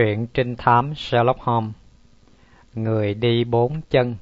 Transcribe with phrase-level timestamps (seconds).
[0.00, 1.74] Truyện trinh thám Sherlock Holmes
[2.74, 4.16] Người đi bốn chân.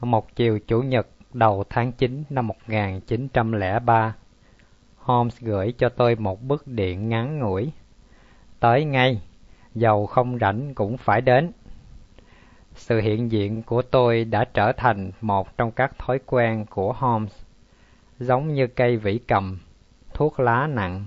[0.00, 4.14] Một chiều Chủ nhật đầu tháng 9 năm 1903
[4.96, 7.72] Holmes gửi cho tôi một bức điện ngắn ngủi.
[8.60, 9.22] Tới ngay,
[9.74, 11.52] dầu không rảnh cũng phải đến.
[12.74, 17.42] Sự hiện diện của tôi đã trở thành một trong các thói quen của Holmes
[18.18, 19.58] Giống như cây vĩ cầm,
[20.14, 21.06] thuốc lá nặng,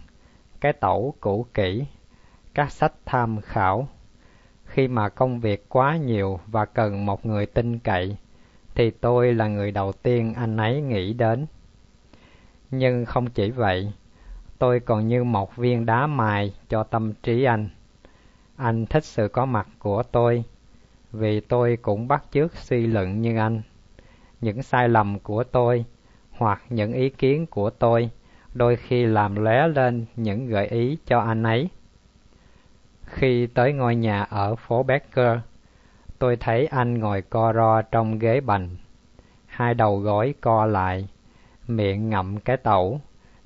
[0.61, 1.85] cái tẩu cũ kỹ
[2.53, 3.87] các sách tham khảo.
[4.65, 8.17] Khi mà công việc quá nhiều và cần một người tin cậy,
[8.75, 11.45] thì tôi là người đầu tiên anh ấy nghĩ đến.
[12.71, 13.91] Nhưng không chỉ vậy,
[14.59, 17.69] tôi còn như một viên đá mài cho tâm trí anh.
[18.55, 20.43] Anh thích sự có mặt của tôi,
[21.11, 23.61] vì tôi cũng bắt chước suy luận như anh.
[24.41, 25.85] Những sai lầm của tôi
[26.31, 28.09] hoặc những ý kiến của tôi
[28.53, 31.69] đôi khi làm lóe lên những gợi ý cho anh ấy.
[33.11, 35.37] Khi tới ngôi nhà ở phố Becker,
[36.19, 38.69] tôi thấy anh ngồi co ro trong ghế bành,
[39.45, 41.07] hai đầu gối co lại,
[41.67, 43.01] miệng ngậm cái tẩu,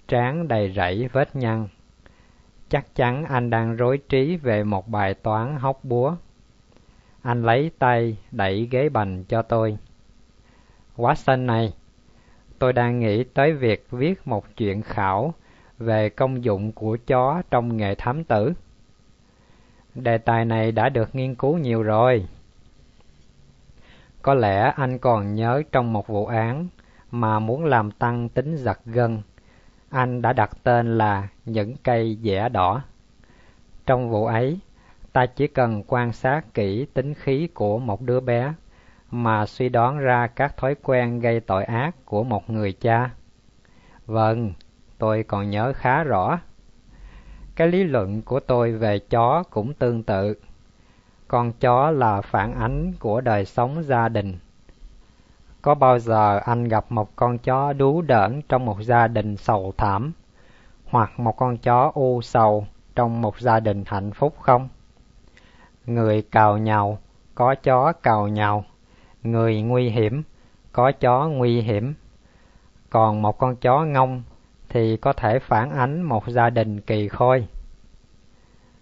[0.07, 1.67] trán đầy rẫy vết nhăn.
[2.69, 6.15] Chắc chắn anh đang rối trí về một bài toán hóc búa.
[7.21, 9.77] Anh lấy tay đẩy ghế bành cho tôi.
[10.97, 11.73] Watson này,
[12.59, 15.33] tôi đang nghĩ tới việc viết một chuyện khảo
[15.77, 18.53] về công dụng của chó trong nghề thám tử.
[19.95, 22.27] Đề tài này đã được nghiên cứu nhiều rồi.
[24.21, 26.67] Có lẽ anh còn nhớ trong một vụ án
[27.11, 29.21] mà muốn làm tăng tính giật gân,
[29.89, 32.81] anh đã đặt tên là những cây dẻ đỏ.
[33.85, 34.59] Trong vụ ấy,
[35.13, 38.53] ta chỉ cần quan sát kỹ tính khí của một đứa bé
[39.11, 43.09] mà suy đoán ra các thói quen gây tội ác của một người cha.
[44.05, 44.53] Vâng,
[44.97, 46.39] tôi còn nhớ khá rõ.
[47.55, 50.33] Cái lý luận của tôi về chó cũng tương tự.
[51.27, 54.37] Con chó là phản ánh của đời sống gia đình.
[55.61, 59.73] Có bao giờ anh gặp một con chó đú đỡn trong một gia đình sầu
[59.77, 60.11] thảm,
[60.85, 64.69] hoặc một con chó u sầu trong một gia đình hạnh phúc không?
[65.85, 66.97] Người cào nhàu
[67.35, 68.65] có chó cào nhàu
[69.23, 70.23] Người nguy hiểm,
[70.71, 71.93] có chó nguy hiểm.
[72.89, 74.23] Còn một con chó ngông
[74.75, 77.47] thì có thể phản ánh một gia đình kỳ khôi.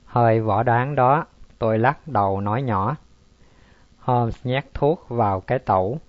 [0.05, 1.25] Hơi võ đoán đó,
[1.59, 2.95] tôi lắc đầu nói nhỏ.
[3.99, 5.99] Holmes nhét thuốc vào cái tẩu,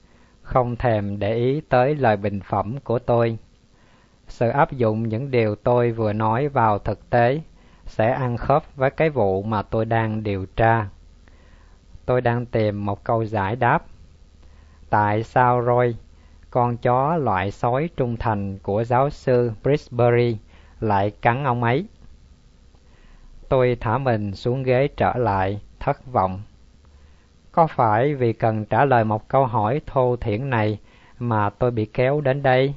[0.42, 3.38] không thèm để ý tới lời bình phẩm của tôi.
[4.28, 7.40] Sự áp dụng những điều tôi vừa nói vào thực tế
[7.86, 10.88] sẽ ăn khớp với cái vụ mà tôi đang điều tra.
[12.06, 13.84] Tôi đang tìm một câu giải đáp.
[14.90, 15.94] Tại sao Roy,
[16.54, 20.36] con chó loại sói trung thành của giáo sư Brisbury,
[20.80, 21.86] lại cắn ông ấy?
[23.48, 26.42] Tôi thả mình xuống ghế trở lại, thất vọng.
[27.52, 30.78] Có phải vì cần trả lời một câu hỏi thô thiển này
[31.18, 32.74] mà tôi bị kéo đến đây?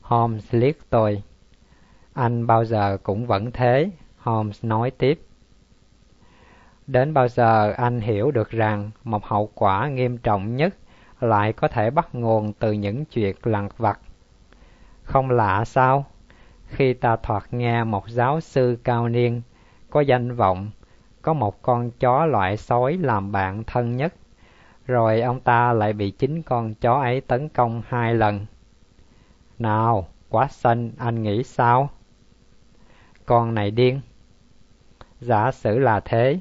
[0.00, 1.22] Holmes liếc tôi.
[2.12, 5.20] Anh bao giờ cũng vẫn thế, Holmes nói tiếp.
[6.86, 10.74] Đến bao giờ anh hiểu được rằng một hậu quả nghiêm trọng nhất
[11.22, 14.00] lại có thể bắt nguồn từ những chuyện lặt vặt.
[15.02, 16.06] Không lạ sao?
[16.66, 19.42] Khi ta thoạt nghe một giáo sư cao niên
[19.90, 20.70] có danh vọng,
[21.22, 24.14] có một con chó loại sói làm bạn thân nhất,
[24.86, 28.46] rồi ông ta lại bị chính con chó ấy tấn công hai lần.
[29.58, 31.90] Nào, quá xanh, anh nghĩ sao?
[33.26, 34.00] Con này điên.
[35.20, 36.40] Giả sử là thế,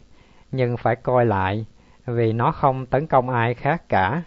[0.51, 1.65] nhưng phải coi lại,
[2.05, 4.23] vì nó không tấn công ai khác cả.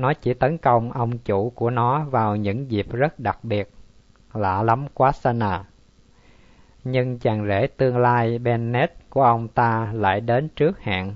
[0.00, 3.70] Nó chỉ tấn công ông chủ của nó vào những dịp rất đặc biệt.
[4.34, 5.64] Lạ lắm quá xa à.
[6.84, 11.14] Nhưng chàng rể tương lai Bennett của ông ta lại đến trước hẹn.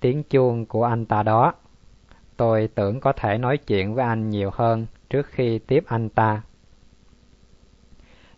[0.00, 1.52] Tiếng chuông của anh ta đó.
[2.36, 6.42] Tôi tưởng có thể nói chuyện với anh nhiều hơn trước khi tiếp anh ta.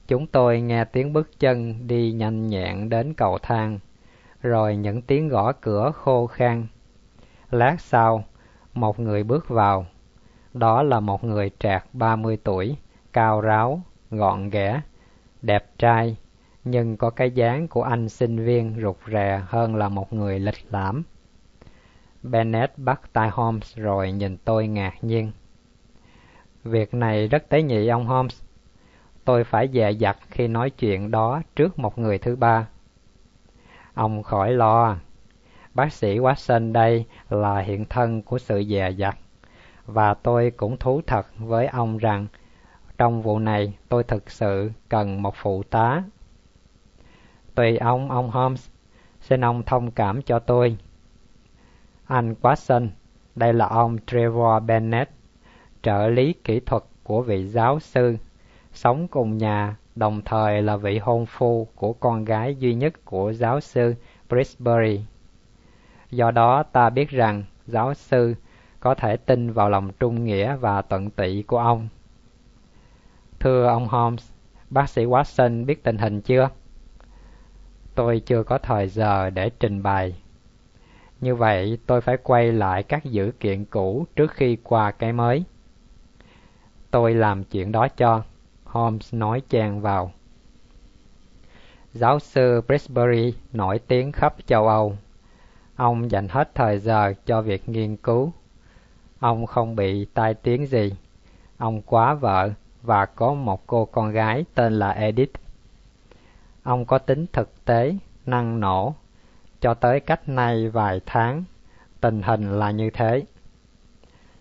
[0.09, 3.79] Chúng tôi nghe tiếng bước chân đi nhanh nhẹn đến cầu thang,
[4.43, 6.67] rồi những tiếng gõ cửa khô khan.
[7.51, 8.25] Lát sau,
[8.77, 9.87] một người bước vào.
[10.53, 12.77] Đó là một người trạc ba mươi tuổi,
[13.13, 13.81] cao ráo,
[14.11, 14.81] gọn ghẽ,
[15.43, 16.17] đẹp trai,
[16.65, 20.65] nhưng có cái dáng của anh sinh viên rụt rè hơn là một người lịch
[20.71, 21.03] lãm.
[22.23, 25.33] Bennett bắt tay Holmes rồi nhìn tôi ngạc nhiên.
[26.65, 28.43] Việc này rất tế nhị ông Holmes.
[29.25, 32.69] Tôi phải dè dặt khi nói chuyện đó trước một người thứ ba.
[33.95, 34.97] Ông khỏi lo,
[35.77, 39.19] bác sĩ Watson đây là hiện thân của sự dè dặt.
[39.87, 42.27] Và tôi cũng thú thật với ông rằng
[42.99, 46.03] trong vụ này tôi thực sự cần một phụ tá.
[47.55, 48.69] Tùy ông, ông Holmes,
[49.29, 50.77] Xin ông thông cảm cho tôi.
[52.07, 52.89] Anh Watson,
[53.35, 55.11] đây là ông Trevor Bennett,
[55.83, 58.17] trợ lý kỹ thuật của vị giáo sư,
[58.73, 63.33] sống cùng nhà, đồng thời là vị hôn phu của con gái duy nhất của
[63.33, 63.95] giáo sư
[64.29, 65.01] Brisbury.
[66.11, 68.35] Do đó ta biết rằng giáo sư
[68.81, 71.89] có thể tin vào lòng trung nghĩa và tận tụy của ông.
[73.41, 74.31] Thưa ông Holmes,
[74.71, 76.49] bác sĩ Watson biết tình hình chưa?
[77.95, 80.17] Tôi chưa có thời giờ để trình bày.
[81.21, 85.45] Như vậy tôi phải quay lại các dữ kiện cũ trước khi qua cái mới.
[86.91, 88.23] Tôi làm chuyện đó cho,
[88.65, 90.13] Holmes nói chen vào.
[91.93, 94.97] Giáo sư Brisbury nổi tiếng khắp châu Âu.
[95.77, 98.33] Ông dành hết thời giờ cho việc nghiên cứu.
[99.19, 100.93] Ông không bị tai tiếng gì.
[101.59, 102.51] Ông quá vợ
[102.83, 105.33] và có một cô con gái tên là Edith.
[106.63, 107.95] Ông có tính thực tế,
[108.27, 108.95] năng nổ.
[109.61, 111.45] Cho tới cách nay vài tháng,
[112.01, 113.25] tình hình là như thế.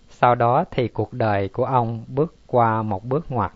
[0.10, 3.52] Sau đó thì cuộc đời của ông bước qua một bước ngoặt.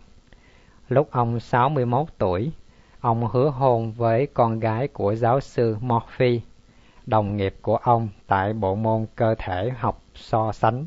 [0.90, 2.52] Lúc ông 61 tuổi,
[3.00, 6.42] ông hứa hôn với con gái của giáo sư Morphy,
[7.10, 10.86] đồng nghiệp của ông tại bộ môn cơ thể học so sánh.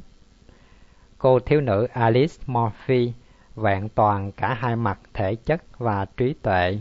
[1.19, 3.13] Cô thiếu nữ Alice Murphy,
[3.55, 6.81] vẹn toàn cả hai mặt thể chất và trí tuệ,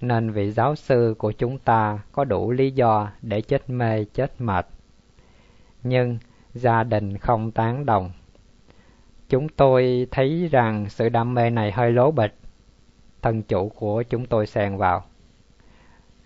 [0.00, 4.40] nên vị giáo sư của chúng ta có đủ lý do để chết mê chết
[4.40, 4.66] mệt.
[5.82, 6.18] Nhưng
[6.54, 8.10] gia đình không tán đồng.
[9.28, 12.34] Chúng tôi thấy rằng sự đam mê này hơi lố bịch.
[13.22, 15.04] Thân chủ của chúng tôi xen vào.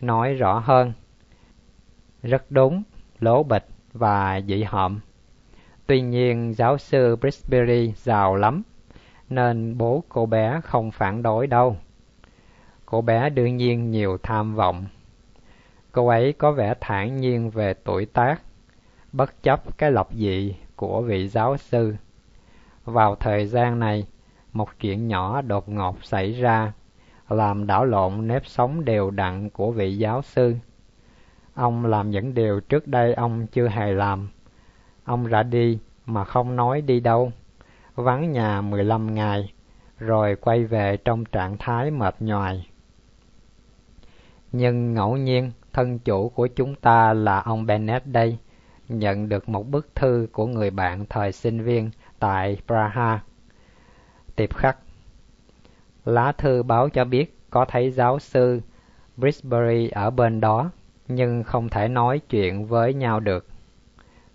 [0.01, 0.93] Nói rõ hơn.
[2.25, 2.83] Rất đúng,
[3.21, 5.01] lố bịch và dị hợm.
[5.87, 8.63] Tuy nhiên giáo sư Brisbury giàu lắm
[9.29, 11.77] nên bố cô bé không phản đối đâu.
[12.87, 14.85] Cô bé đương nhiên nhiều tham vọng.
[15.93, 18.43] Cô ấy có vẻ thản nhiên về tuổi tác,
[19.13, 21.97] bất chấp cái lập dị của vị giáo sư.
[22.85, 24.07] Vào thời gian này,
[24.53, 26.73] một chuyện nhỏ đột ngột xảy ra,
[27.29, 30.57] làm đảo lộn nếp sống đều đặn của vị giáo sư.
[31.55, 34.29] Ông làm những điều trước đây ông chưa hề làm.
[35.05, 37.33] Ông ra đi mà không nói đi đâu
[37.95, 39.53] vắng nhà 15 ngày,
[39.99, 42.67] rồi quay về trong trạng thái mệt nhoài.
[44.53, 48.39] Nhưng ngẫu nhiên, thân chủ của chúng ta là ông Bennett đây,
[48.89, 53.21] nhận được một bức thư của người bạn thời sinh viên tại Praha.
[54.37, 54.79] Tiệp khắc
[56.05, 58.61] Lá thư báo cho biết có thấy giáo sư
[59.17, 60.71] Brisbury ở bên đó,
[61.09, 63.47] nhưng không thể nói chuyện với nhau được.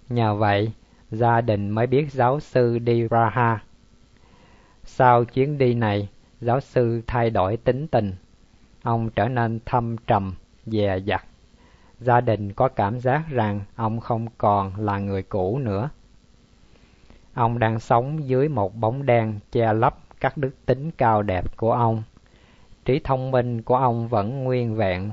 [0.10, 0.72] Nhờ vậy,
[1.12, 3.64] gia đình mới biết giáo sư đi Praha.
[4.84, 6.10] Sau chuyến đi này,
[6.42, 8.14] giáo sư thay đổi tính tình.
[8.84, 10.34] Ông trở nên thâm trầm,
[10.66, 11.26] dè dặt.
[12.00, 15.90] Gia đình có cảm giác rằng ông không còn là người cũ nữa.
[17.34, 21.72] Ông đang sống dưới một bóng đen che lấp các đức tính cao đẹp của
[21.74, 22.04] ông.
[22.86, 25.12] Trí thông minh của ông vẫn nguyên vẹn.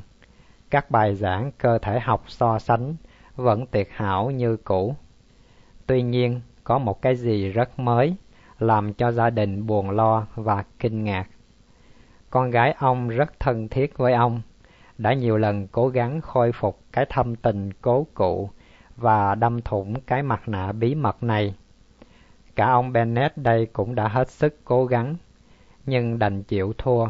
[0.76, 2.94] Các bài giảng cơ thể học so sánh
[3.36, 4.94] vẫn tuyệt hảo như cũ.
[5.86, 8.16] Tuy nhiên, có một cái gì rất mới,
[8.58, 11.28] làm cho gia đình buồn lo và kinh ngạc.
[12.30, 14.40] Con gái ông rất thân thiết với ông,
[14.98, 18.50] đã nhiều lần cố gắng khôi phục cái thâm tình cố cụ
[18.96, 21.54] và đâm thủng cái mặt nạ bí mật này.
[22.56, 25.16] Cả ông Bennett đây cũng đã hết sức cố gắng,
[25.86, 27.06] nhưng đành chịu thua.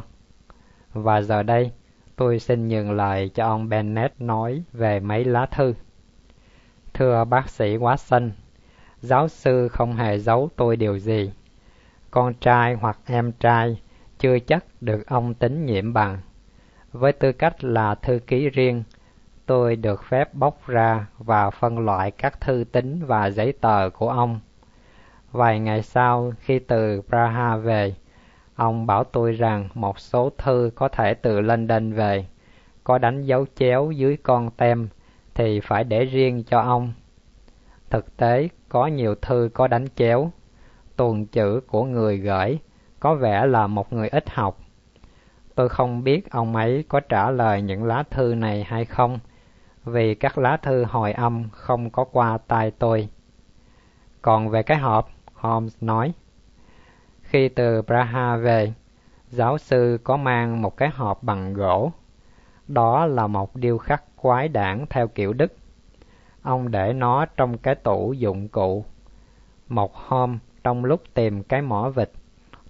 [0.93, 1.71] Và giờ đây,
[2.17, 5.75] tôi xin nhường lời cho ông Bennett nói về mấy lá thư.
[6.95, 8.31] Thưa bác sĩ Watson,
[9.01, 11.33] giáo sư không hề giấu tôi điều gì.
[12.11, 13.81] Con trai hoặc em trai
[14.19, 16.19] chưa chắc được ông tín nhiệm bằng.
[16.93, 18.83] Với tư cách là thư ký riêng,
[19.47, 24.09] tôi được phép bóc ra và phân loại các thư tín và giấy tờ của
[24.09, 24.41] ông.
[25.33, 27.95] Vài ngày sau, khi từ Praha về,
[28.57, 32.27] ông bảo tôi rằng một số thư có thể từ London về,
[32.85, 34.89] có đánh dấu chéo dưới con tem
[35.35, 36.93] thì phải để riêng cho ông.
[37.91, 40.31] Thực tế, có nhiều thư có đánh chéo.
[40.97, 42.59] Tuần chữ của người gửi
[43.01, 44.59] có vẻ là một người ít học.
[45.55, 49.19] Tôi không biết ông ấy có trả lời những lá thư này hay không,
[49.85, 53.09] vì các lá thư hồi âm không có qua tai tôi.
[54.23, 56.13] Còn về cái hộp, Holmes nói,
[57.29, 58.73] khi từ Praha về,
[59.29, 61.93] giáo sư có mang một cái hộp bằng gỗ.
[62.69, 65.53] Đó là một điêu khắc quái đản theo kiểu Đức.
[66.43, 68.85] Ông để nó trong cái tủ dụng cụ.
[69.69, 72.11] Một hôm, trong lúc tìm cái mỏ vịt,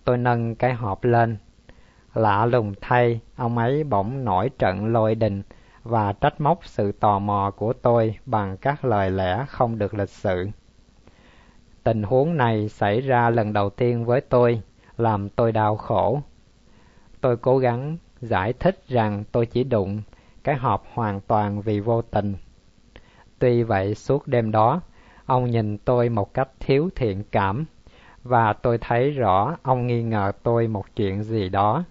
[0.04, 1.36] tôi nâng cái hộp lên.
[2.14, 5.42] Lạ lùng thay, ông ấy bỗng nổi trận lôi đình
[5.82, 10.08] và trách móc sự tò mò của tôi bằng các lời lẽ không được lịch
[10.08, 10.48] sự.
[11.86, 14.62] Tình huống này xảy ra lần đầu tiên với tôi,
[14.96, 16.20] làm tôi đau khổ.
[17.20, 20.02] Tôi cố gắng giải thích rằng tôi chỉ đụng
[20.44, 22.34] cái hộp hoàn toàn vì vô tình.
[23.38, 24.80] Tuy vậy suốt đêm đó,
[25.26, 27.64] ông nhìn tôi một cách thiếu thiện cảm,
[28.22, 31.84] và tôi thấy rõ ông nghi ngờ tôi một chuyện gì đó.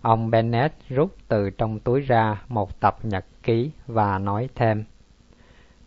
[0.00, 4.84] Ông Bennett rút từ trong túi ra một tập nhật ký và nói thêm.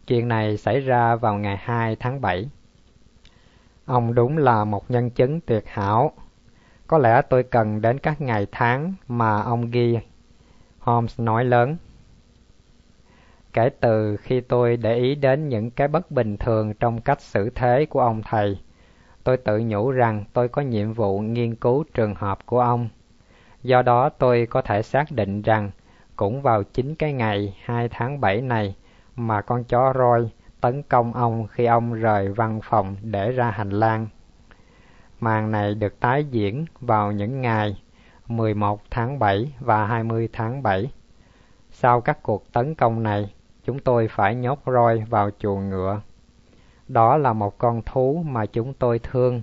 [0.07, 2.49] Chuyện này xảy ra vào ngày 2 tháng 7.
[3.85, 6.11] Ông đúng là một nhân chứng tuyệt hảo.
[6.87, 9.97] Có lẽ tôi cần đến các ngày tháng mà ông ghi.
[10.79, 11.77] Holmes nói lớn.
[13.53, 17.49] Kể từ khi tôi để ý đến những cái bất bình thường trong cách xử
[17.49, 18.59] thế của ông thầy,
[19.23, 22.89] tôi tự nhủ rằng tôi có nhiệm vụ nghiên cứu trường hợp của ông.
[23.63, 25.71] Do đó tôi có thể xác định rằng
[26.15, 28.75] cũng vào chính cái ngày 2 tháng 7 này
[29.15, 30.29] mà con chó roi
[30.61, 34.07] tấn công ông khi ông rời văn phòng để ra hành lang.
[35.19, 37.81] Màn này được tái diễn vào những ngày
[38.27, 40.91] 11 tháng 7 và 20 tháng 7.
[41.71, 46.01] Sau các cuộc tấn công này, chúng tôi phải nhốt roi vào chuồng ngựa.
[46.87, 49.41] Đó là một con thú mà chúng tôi thương,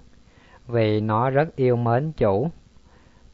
[0.66, 2.50] vì nó rất yêu mến chủ.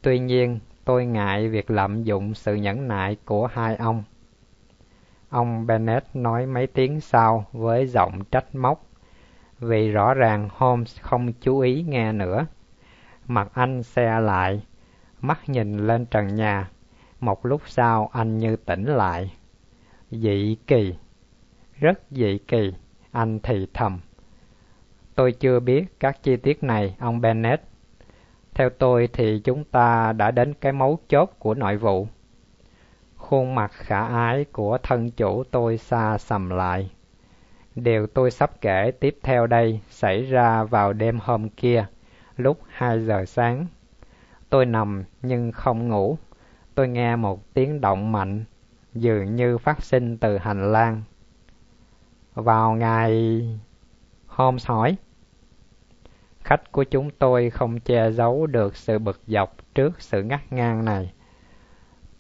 [0.03, 4.03] Tuy nhiên, tôi ngại việc lạm dụng sự nhẫn nại của hai ông.
[5.35, 8.87] Ông Bennett nói mấy tiếng sau với giọng trách móc,
[9.59, 12.47] vì rõ ràng Holmes không chú ý nghe nữa.
[13.27, 14.63] Mặt anh xe lại,
[15.21, 16.71] mắt nhìn lên trần nhà.
[17.21, 19.33] Một lúc sau anh như tỉnh lại.
[20.11, 20.95] Dị kỳ,
[21.79, 22.75] rất dị kỳ,
[23.13, 24.01] anh thì thầm.
[25.15, 27.63] Tôi chưa biết các chi tiết này, ông Bennett.
[28.55, 32.09] Theo tôi thì chúng ta đã đến cái mấu chốt của nội vụ.
[33.35, 36.91] Khuôn mặt khả ái của thân chủ tôi xa sầm lại.
[37.75, 41.87] Điều tôi sắp kể tiếp theo đây xảy ra vào đêm hôm kia,
[42.37, 43.67] lúc hai giờ sáng.
[44.51, 46.19] Tôi nằm nhưng không ngủ.
[46.75, 48.45] Tôi nghe một tiếng động mạnh,
[48.93, 51.03] dường như phát sinh từ hành lang.
[52.35, 53.43] Vào ngày...
[54.27, 54.97] Holmes hỏi.
[56.41, 60.85] Khách của chúng tôi không che giấu được sự bực dọc trước sự ngắt ngang
[60.85, 61.13] này.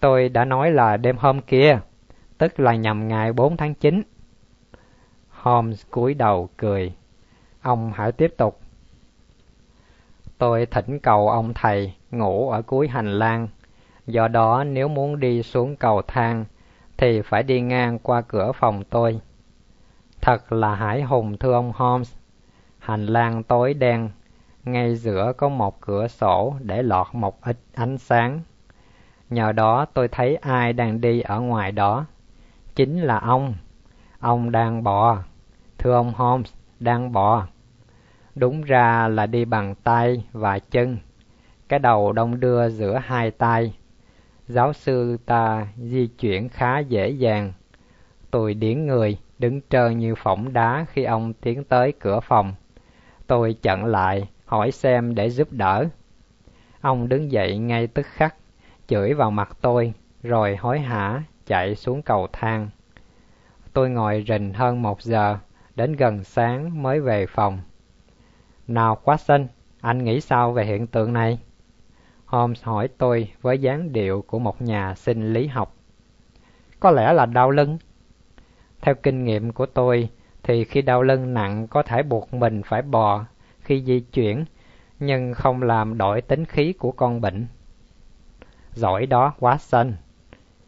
[0.04, 1.78] Tôi đã nói là đêm hôm kia,
[2.38, 4.02] tức là nhằm ngày 4 tháng 9.
[5.30, 6.94] Holmes cúi đầu cười.
[7.62, 8.60] Ông hãy tiếp tục.
[10.38, 13.48] Tôi thỉnh cầu ông thầy ngủ ở cuối hành lang.
[14.06, 16.44] Do đó nếu muốn đi xuống cầu thang
[16.96, 19.20] thì phải đi ngang qua cửa phòng tôi.
[20.20, 22.14] Thật là hải hùng thưa ông Holmes.
[22.78, 24.10] Hành lang tối đen,
[24.64, 28.40] ngay giữa có một cửa sổ để lọt một ít ánh sáng.
[29.34, 32.06] Nhờ đó tôi thấy ai đang đi ở ngoài đó.
[32.74, 33.54] Chính là ông.
[34.18, 35.18] Ông đang bò.
[35.78, 37.46] Thưa ông Holmes, đang bò.
[38.34, 40.98] Đúng ra là đi bằng tay và chân.
[41.68, 43.74] Cái đầu đông đưa giữa hai tay.
[44.46, 47.52] Giáo sư ta di chuyển khá dễ dàng.
[48.30, 52.54] Tôi điển người, đứng trơ như phỏng đá khi ông tiến tới cửa phòng.
[53.26, 55.84] Tôi chặn lại, hỏi xem để giúp đỡ.
[56.80, 58.34] Ông đứng dậy ngay tức khắc,
[58.86, 62.68] chửi vào mặt tôi, rồi hối hả chạy xuống cầu thang.
[63.72, 65.38] Tôi ngồi rình hơn một giờ,
[65.76, 67.58] đến gần sáng mới về phòng.
[68.68, 69.46] Nào quá xinh,
[69.80, 71.38] anh nghĩ sao về hiện tượng này?
[72.26, 75.74] Holmes hỏi tôi với dáng điệu của một nhà sinh lý học.
[76.80, 77.78] Có lẽ là đau lưng.
[78.80, 80.08] Theo kinh nghiệm của tôi,
[80.42, 83.24] thì khi đau lưng nặng có thể buộc mình phải bò
[83.60, 84.44] khi di chuyển,
[85.00, 87.46] nhưng không làm đổi tính khí của con bệnh.
[88.74, 89.92] Giỏi đó, Watson.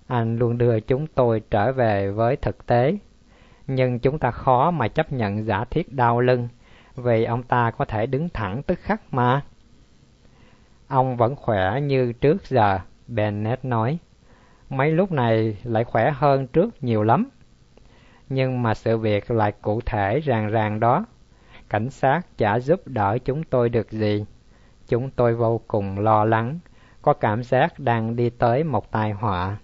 [0.06, 2.98] Anh luôn đưa chúng tôi trở về với thực tế.
[3.66, 6.48] Nhưng chúng ta khó mà chấp nhận giả thiết đau lưng,
[6.96, 9.42] vì ông ta có thể đứng thẳng tức khắc mà.
[10.88, 13.98] Ông vẫn khỏe như trước giờ, Bennett nói.
[14.70, 17.28] Mấy lúc này lại khỏe hơn trước nhiều lắm.
[18.28, 21.04] Nhưng mà sự việc lại cụ thể ràng ràng đó.
[21.68, 24.24] Cảnh sát chả giúp đỡ chúng tôi được gì.
[24.88, 26.58] Chúng tôi vô cùng lo lắng,
[27.06, 29.56] có cảm giác đang đi tới một tai họa.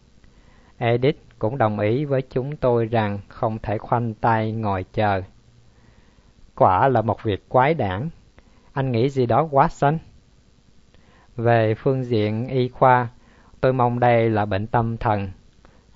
[0.78, 5.22] Edith cũng đồng ý với chúng tôi rằng không thể khoanh tay ngồi chờ.
[6.54, 8.08] Quả là một việc quái đản.
[8.72, 9.98] Anh nghĩ gì đó quá xanh.
[11.36, 13.08] Về phương diện y khoa,
[13.60, 15.30] tôi mong đây là bệnh tâm thần.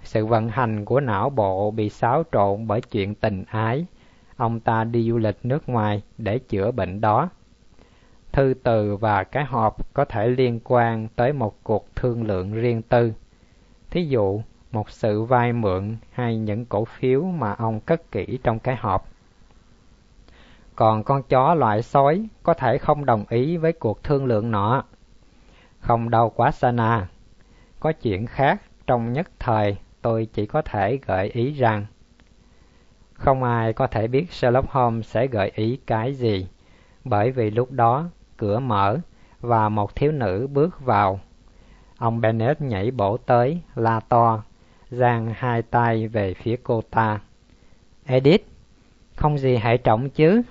[0.03, 3.87] Sự vận hành của não bộ bị xáo trộn bởi chuyện tình ái.
[4.37, 7.29] Ông ta đi du lịch nước ngoài để chữa bệnh đó.
[8.37, 12.83] Thư từ và cái hộp có thể liên quan tới một cuộc thương lượng riêng
[12.83, 13.13] tư.
[13.91, 14.41] Thí dụ,
[14.73, 19.09] một sự vay mượn hay những cổ phiếu mà ông cất kỹ trong cái hộp.
[20.75, 24.85] Còn con chó loại sói có thể không đồng ý với cuộc thương lượng nọ.
[25.81, 27.09] Không đâu quá Sana.
[27.81, 31.87] Có chuyện khác trong nhất thời tôi chỉ có thể gợi ý rằng
[33.13, 36.49] không ai có thể biết Sherlock Holmes sẽ gợi ý cái gì,
[37.05, 38.99] bởi vì lúc đó cửa mở
[39.41, 41.21] và một thiếu nữ bước vào.
[41.99, 44.43] Ông Bennett nhảy bổ tới, la to,
[44.91, 47.21] giang hai tay về phía cô ta.
[48.05, 48.47] Edith,
[49.17, 50.43] không gì hệ trọng chứ?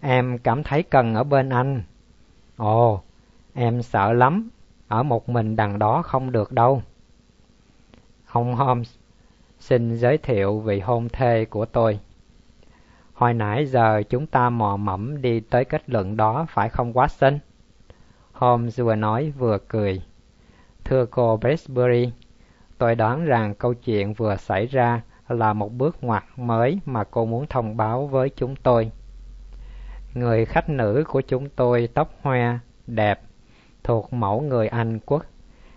[0.00, 1.82] Em cảm thấy cần ở bên anh.
[2.56, 3.02] Ồ,
[3.54, 4.50] em sợ lắm,
[4.88, 6.82] ở một mình đằng đó không được đâu.
[8.26, 8.94] Ông Holmes
[9.58, 11.98] xin giới thiệu vị hôn thê của tôi.
[13.14, 17.38] Hồi nãy giờ chúng ta mò mẫm đi tới kết luận đó phải không Watson?
[18.32, 20.02] Holmes vừa nói vừa cười.
[20.84, 22.12] Thưa cô Bresbury,
[22.78, 27.24] tôi đoán rằng câu chuyện vừa xảy ra là một bước ngoặt mới mà cô
[27.24, 28.90] muốn thông báo với chúng tôi.
[30.14, 33.20] Người khách nữ của chúng tôi tóc hoa, đẹp,
[33.84, 35.24] thuộc mẫu người Anh quốc,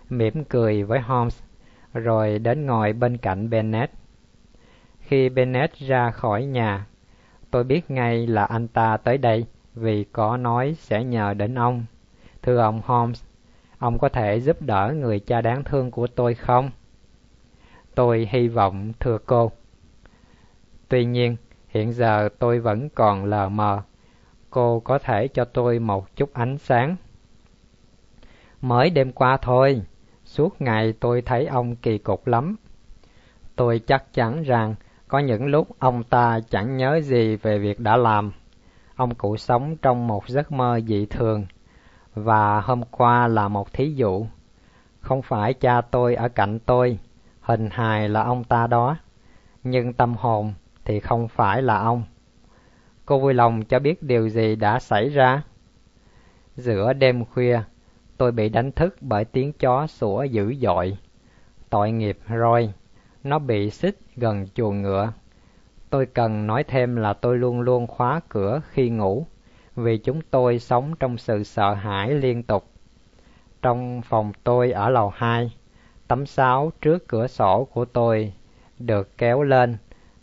[0.08, 1.42] mỉm cười với Holmes,
[1.94, 3.92] rồi đến ngồi bên cạnh Bennett.
[5.00, 6.86] Khi Bennett ra khỏi nhà,
[7.50, 11.84] tôi biết ngay là anh ta tới đây vì có nói sẽ nhờ đến ông.
[12.42, 13.22] Thưa ông Holmes,
[13.78, 16.70] ông có thể giúp đỡ người cha đáng thương của tôi không?
[17.94, 19.52] Tôi hy vọng thưa cô.
[20.88, 21.36] Tuy nhiên,
[21.68, 23.82] hiện giờ tôi vẫn còn lờ mờ.
[24.50, 26.96] Cô có thể cho tôi một chút ánh sáng.
[28.60, 29.82] Mới đêm qua thôi,
[30.24, 32.56] suốt ngày tôi thấy ông kỳ cục lắm.
[33.56, 34.74] Tôi chắc chắn rằng
[35.08, 38.32] có những lúc ông ta chẳng nhớ gì về việc đã làm.
[38.96, 41.46] Ông cụ sống trong một giấc mơ dị thường,
[42.14, 44.26] và hôm qua là một thí dụ.
[45.00, 46.98] Không phải cha tôi ở cạnh tôi,
[47.40, 48.96] hình hài là ông ta đó,
[49.64, 52.02] nhưng tâm hồn thì không phải là ông.
[53.06, 55.42] Cô vui lòng cho biết điều gì đã xảy ra?
[56.56, 57.60] Giữa đêm khuya,
[58.16, 60.98] tôi bị đánh thức bởi tiếng chó sủa dữ dội.
[61.70, 62.72] Tội nghiệp rồi,
[63.24, 65.12] nó bị xích gần chuồng ngựa.
[65.90, 69.26] Tôi cần nói thêm là tôi luôn luôn khóa cửa khi ngủ,
[69.76, 72.70] vì chúng tôi sống trong sự sợ hãi liên tục.
[73.62, 75.56] Trong phòng tôi ở lầu hai,
[76.08, 78.32] tấm sáo trước cửa sổ của tôi
[78.78, 79.76] được kéo lên,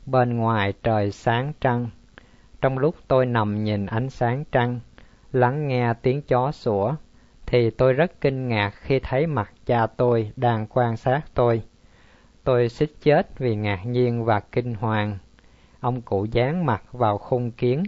[0.06, 1.90] bên ngoài trời sáng trăng.
[2.62, 4.80] Trong lúc tôi nằm nhìn ánh sáng trăng,
[5.32, 6.96] lắng nghe tiếng chó sủa,
[7.46, 11.62] thì tôi rất kinh ngạc khi thấy mặt cha tôi đang quan sát tôi.
[12.46, 15.18] Tôi xích chết vì ngạc nhiên và kinh hoàng.
[15.80, 17.84] Ông cụ dán mặt vào khung kiến.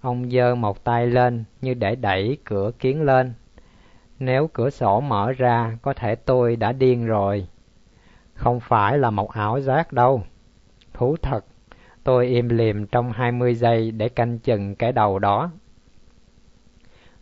[0.00, 3.32] Ông giơ một tay lên như để đẩy cửa kiến lên.
[4.18, 7.48] Nếu cửa sổ mở ra, có thể tôi đã điên rồi.
[8.34, 10.22] Không phải là một ảo giác đâu.
[10.94, 11.44] Thú thật,
[12.04, 15.50] tôi im lìm trong hai mươi giây để canh chừng cái đầu đó.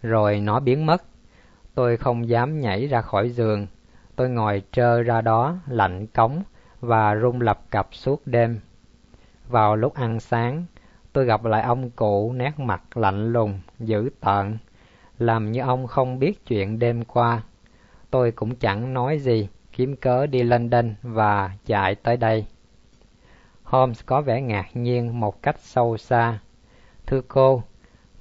[0.03, 1.03] Rồi nó biến mất.
[1.75, 3.67] Tôi không dám nhảy ra khỏi giường.
[4.17, 6.43] Tôi ngồi trơ ra đó, lạnh cống,
[6.81, 8.61] và rung lập cập suốt đêm.
[9.49, 10.65] Vào lúc ăn sáng,
[11.12, 14.59] tôi gặp lại ông cụ nét mặt lạnh lùng, dữ tợn,
[15.19, 17.43] làm như ông không biết chuyện đêm qua.
[18.11, 22.47] Tôi cũng chẳng nói gì, kiếm cớ đi London và chạy tới đây.
[23.62, 26.39] Holmes có vẻ ngạc nhiên một cách sâu xa.
[27.07, 27.62] Thưa cô,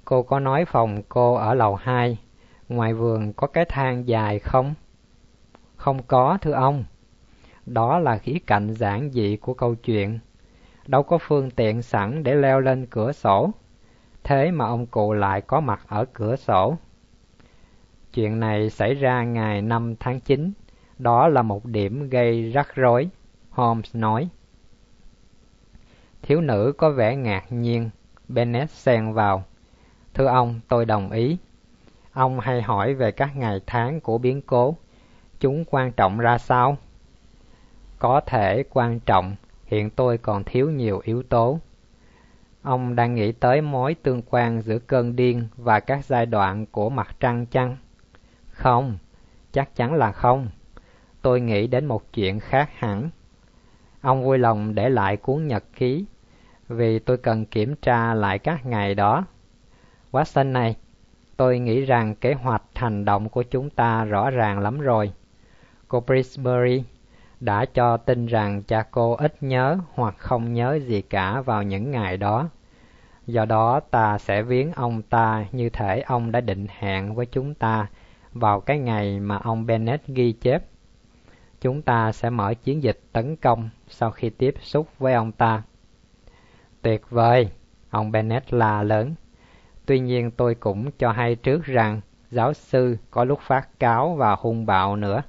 [0.05, 2.17] cô có nói phòng cô ở lầu hai,
[2.69, 4.73] ngoài vườn có cái thang dài không?
[5.75, 6.83] Không có, thưa ông.
[7.65, 10.19] Đó là khía cạnh giản dị của câu chuyện.
[10.87, 13.49] Đâu có phương tiện sẵn để leo lên cửa sổ.
[14.23, 16.77] Thế mà ông cụ lại có mặt ở cửa sổ.
[18.13, 20.51] Chuyện này xảy ra ngày 5 tháng 9.
[20.97, 23.09] Đó là một điểm gây rắc rối,
[23.49, 24.29] Holmes nói.
[26.21, 27.89] Thiếu nữ có vẻ ngạc nhiên,
[28.27, 29.43] Bennett xen vào.
[30.13, 31.37] Thưa ông, tôi đồng ý.
[32.13, 34.75] Ông hay hỏi về các ngày tháng của biến cố.
[35.39, 36.77] Chúng quan trọng ra sao?
[37.99, 41.59] Có thể quan trọng, hiện tôi còn thiếu nhiều yếu tố.
[42.61, 46.89] Ông đang nghĩ tới mối tương quan giữa cơn điên và các giai đoạn của
[46.89, 47.77] mặt trăng chăng?
[48.51, 48.97] Không,
[49.51, 50.49] chắc chắn là không.
[51.21, 53.09] Tôi nghĩ đến một chuyện khác hẳn.
[54.01, 56.05] Ông vui lòng để lại cuốn nhật ký,
[56.67, 59.25] vì tôi cần kiểm tra lại các ngày đó.
[60.11, 60.75] Watson này,
[61.37, 65.11] tôi nghĩ rằng kế hoạch hành động của chúng ta rõ ràng lắm rồi.
[65.87, 66.83] Cô Brisbury
[67.39, 71.91] đã cho tin rằng cha cô ít nhớ hoặc không nhớ gì cả vào những
[71.91, 72.49] ngày đó.
[73.27, 77.53] Do đó ta sẽ viếng ông ta như thể ông đã định hẹn với chúng
[77.53, 77.87] ta
[78.33, 80.63] vào cái ngày mà ông Bennett ghi chép.
[81.61, 85.63] chúng ta sẽ mở chiến dịch tấn công sau khi tiếp xúc với ông ta.
[86.81, 87.49] Tuyệt vời,
[87.89, 89.15] ông Bennett la lớn.
[89.85, 94.35] Tuy nhiên tôi cũng cho hay trước rằng giáo sư có lúc phát cáo và
[94.35, 95.23] hung bạo nữa.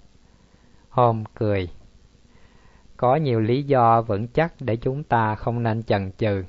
[0.88, 1.68] Hôm cười.
[2.96, 6.44] Có nhiều lý do vững chắc để chúng ta không nên chần chừ.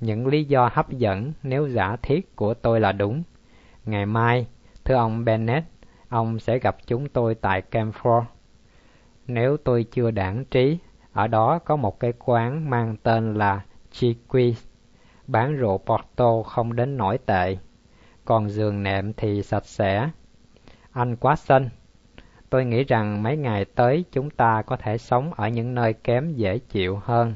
[0.00, 3.22] Những lý do hấp dẫn nếu giả thiết của tôi là đúng.
[3.84, 4.46] Ngày mai,
[4.84, 5.66] thưa ông Bennett,
[6.08, 8.24] ông sẽ gặp chúng tôi tại Camford
[9.26, 10.78] Nếu tôi chưa đảng trí,
[11.12, 14.64] ở đó có một cái quán mang tên là Chiquis,
[15.26, 17.56] bán rượu Porto không đến nổi tệ,
[18.24, 20.10] còn giường nệm thì sạch sẽ.
[20.92, 21.68] Anh quá xinh.
[22.56, 26.34] Tôi nghĩ rằng mấy ngày tới chúng ta có thể sống ở những nơi kém
[26.34, 27.34] dễ chịu hơn.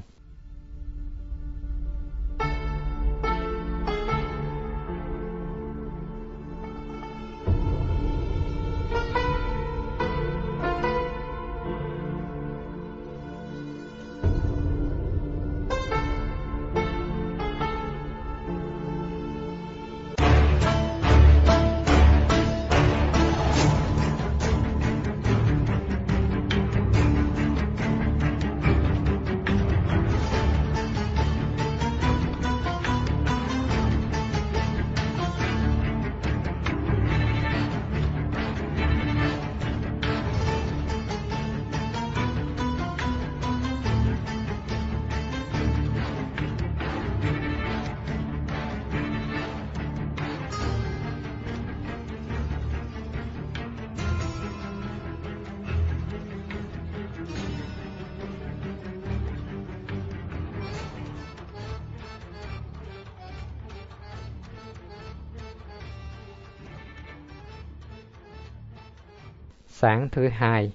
[69.80, 70.72] Sáng thứ hai,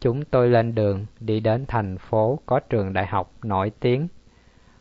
[0.00, 4.08] chúng tôi lên đường đi đến thành phố có trường đại học nổi tiếng.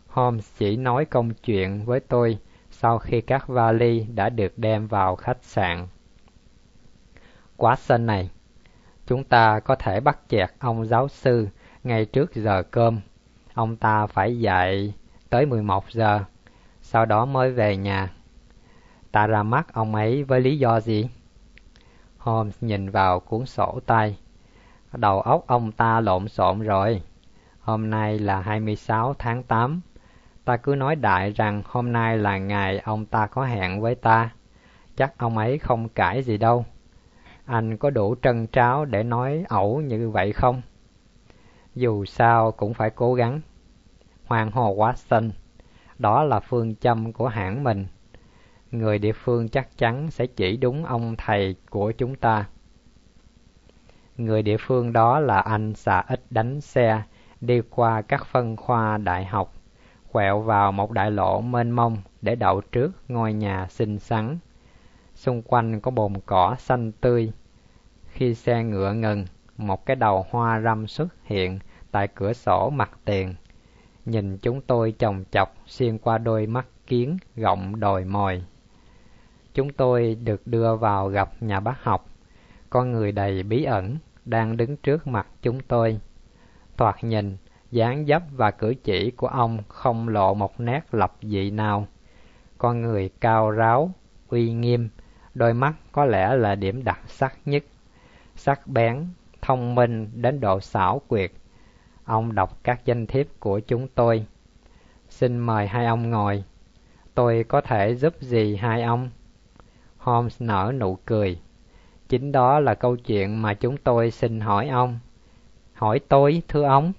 [0.08, 2.38] Holmes chỉ nói công chuyện với tôi
[2.72, 5.88] sau khi các vali đã được đem vào khách sạn.
[7.58, 8.30] Quá sân này,
[9.08, 11.48] chúng ta có thể bắt chẹt ông giáo sư
[11.84, 13.00] ngay trước giờ cơm.
[13.54, 14.94] Ông ta phải dạy
[15.30, 16.24] tới 11 giờ,
[16.82, 18.14] sau đó mới về nhà.
[19.12, 21.10] Ta ra mắt ông ấy với lý do gì?
[22.26, 24.18] Holmes nhìn vào cuốn sổ tay.
[24.94, 27.02] Đầu óc ông ta lộn xộn rồi.
[27.60, 29.82] Hôm nay là 26 tháng 8.
[30.46, 34.30] Ta cứ nói đại rằng hôm nay là ngày ông ta có hẹn với ta.
[34.96, 36.66] Chắc ông ấy không cãi gì đâu.
[37.46, 40.62] Anh có đủ trân tráo để nói ẩu như vậy không?
[41.76, 43.42] Dù sao cũng phải cố gắng.
[44.26, 45.30] Hoàng Hồ Watson,
[46.00, 47.86] đó là phương châm của hãng mình
[48.78, 52.46] người địa phương chắc chắn sẽ chỉ đúng ông thầy của chúng ta.
[54.18, 57.04] Người địa phương đó là anh xà ít đánh xe,
[57.42, 59.54] đi qua các phân khoa đại học,
[60.12, 64.38] quẹo vào một đại lộ mênh mông để đậu trước ngôi nhà xinh xắn.
[65.16, 67.32] Xung quanh có bồn cỏ xanh tươi.
[68.08, 69.26] Khi xe ngựa ngừng,
[69.58, 71.60] một cái đầu hoa râm xuất hiện
[71.92, 73.36] tại cửa sổ mặt tiền.
[74.06, 78.44] Nhìn chúng tôi chồng chọc xuyên qua đôi mắt kiến gọng đồi mồi.
[79.56, 82.06] Chúng tôi được đưa vào gặp nhà bác học,
[82.70, 86.00] con người đầy bí ẩn đang đứng trước mặt chúng tôi.
[86.78, 87.38] Thoạt nhìn,
[87.72, 91.88] dáng dấp và cử chỉ của ông không lộ một nét lập dị nào.
[92.58, 93.92] Con người cao ráo,
[94.30, 94.90] uy nghiêm,
[95.34, 97.64] đôi mắt có lẽ là điểm đặc sắc nhất.
[98.36, 99.08] Sắc bén,
[99.42, 101.32] thông minh đến độ xảo quyệt.
[102.06, 104.26] Ông đọc các danh thiếp của chúng tôi.
[105.10, 106.44] Xin mời hai ông ngồi.
[107.14, 109.10] Tôi có thể giúp gì hai ông?
[110.06, 111.40] Holmes nở nụ cười.
[112.10, 115.00] Chính đó là câu chuyện mà chúng tôi xin hỏi ông.
[115.74, 116.94] Hỏi tôi, thưa ông?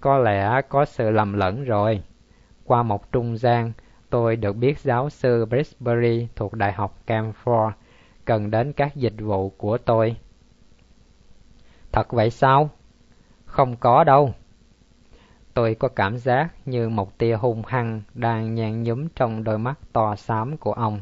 [0.00, 2.02] Có lẽ có sự lầm lẫn rồi.
[2.64, 3.72] Qua một trung gian,
[4.10, 7.70] tôi được biết giáo sư Brisbury thuộc Đại học Camford
[8.24, 10.16] cần đến các dịch vụ của tôi.
[11.92, 12.70] Thật vậy sao?
[13.44, 14.34] Không có đâu.
[15.54, 19.78] Tôi có cảm giác như một tia hung hăng đang nhàn nhúm trong đôi mắt
[19.92, 21.00] to xám của ông.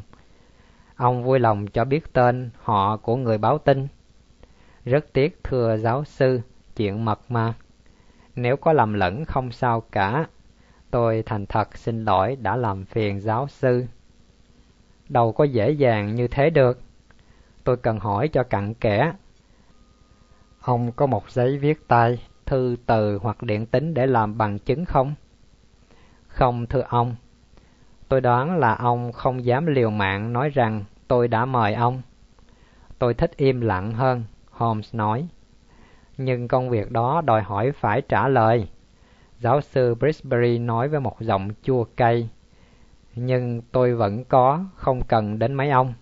[0.99, 3.87] Ông vui lòng cho biết tên họ của người báo tin.
[4.85, 6.41] Rất tiếc thưa giáo sư,
[6.75, 7.53] chuyện mật mà.
[8.35, 10.27] Nếu có lầm lẫn không sao cả.
[10.91, 13.85] Tôi thành thật xin lỗi đã làm phiền giáo sư.
[15.09, 16.81] Đâu có dễ dàng như thế được.
[17.63, 19.13] Tôi cần hỏi cho cặn kẽ.
[20.61, 24.85] Ông có một giấy viết tay, thư từ hoặc điện tính để làm bằng chứng
[24.85, 25.13] không?
[26.27, 27.15] Không thưa ông,
[28.09, 32.01] Tôi đoán là ông không dám liều mạng nói rằng tôi đã mời ông.
[32.99, 35.27] Tôi thích im lặng hơn, Holmes nói.
[36.17, 38.67] nhưng công việc đó đòi hỏi phải trả lời.
[39.39, 42.29] Giáo sư Brisbury nói với một giọng chua cay.
[43.15, 45.93] Nhưng tôi vẫn có, không cần đến mấy ông.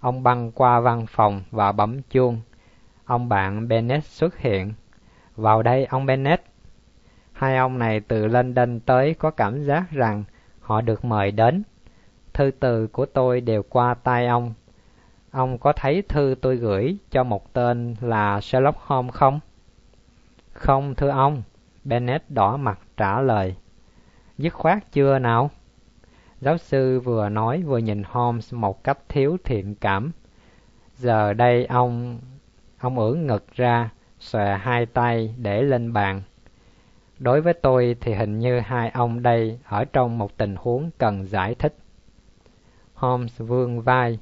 [0.00, 2.40] Ông băng qua văn phòng và bấm chuông.
[3.04, 4.72] Ông bạn Bennett xuất hiện.
[5.36, 6.42] Vào đây ông Bennett.
[7.32, 10.24] Hai ông này từ London tới có cảm giác rằng
[10.64, 11.62] họ được mời đến.
[12.32, 14.54] Thư từ của tôi đều qua tay ông.
[15.30, 19.40] Ông có thấy thư tôi gửi cho một tên là Sherlock Holmes không?
[20.52, 21.42] Không thưa ông,
[21.84, 23.54] Bennett đỏ mặt trả lời.
[24.38, 25.50] Dứt khoát chưa nào?
[26.40, 30.12] Giáo sư vừa nói vừa nhìn Holmes một cách thiếu thiện cảm.
[30.96, 32.18] Giờ đây ông...
[32.78, 36.22] Ông ưỡn ngực ra, xòe hai tay để lên bàn.
[37.18, 41.24] Đối với tôi thì hình như hai ông đây ở trong một tình huống cần
[41.24, 41.76] giải thích.
[42.94, 44.18] Holmes vươn vai.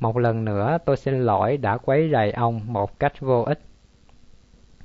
[0.00, 3.60] Một lần nữa tôi xin lỗi đã quấy rầy ông một cách vô ích.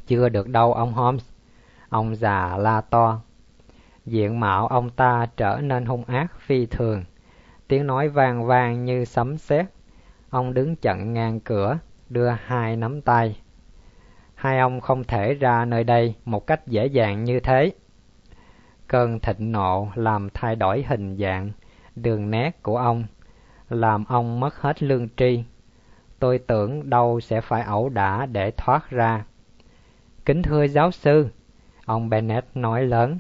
[0.08, 1.30] Chưa được đâu ông Holmes.
[1.90, 3.22] Ông già la to.
[4.06, 7.04] Diện mạo ông ta trở nên hung ác phi thường.
[7.68, 9.66] Tiếng nói vang vang như sấm sét.
[10.30, 11.78] Ông đứng chặn ngang cửa,
[12.10, 13.38] đưa hai nắm tay.
[14.36, 17.72] Hai ông không thể ra nơi đây một cách dễ dàng như thế.
[18.88, 21.52] Cơn thịnh nộ làm thay đổi hình dạng,
[21.96, 23.06] đường nét của ông,
[23.70, 25.44] làm ông mất hết lương tri.
[26.20, 29.26] Tôi tưởng đâu sẽ phải ẩu đả để thoát ra.
[30.26, 31.28] Kính thưa giáo sư,
[31.86, 33.20] ông Bennett nói lớn,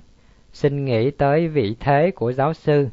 [0.54, 2.89] xin nghĩ tới vị thế của giáo sư.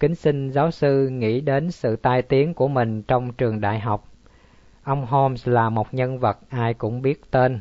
[0.00, 4.09] Kính xin giáo sư nghĩ đến sự tai tiếng của mình trong trường đại học.
[4.82, 7.60] Ông Holmes là một nhân vật ai cũng biết tên.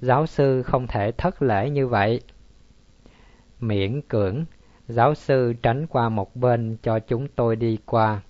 [0.00, 2.20] Giáo sư không thể thất lễ như vậy.
[3.60, 4.44] Miễn cưỡng,
[4.88, 8.20] giáo sư tránh qua một bên cho chúng tôi đi qua.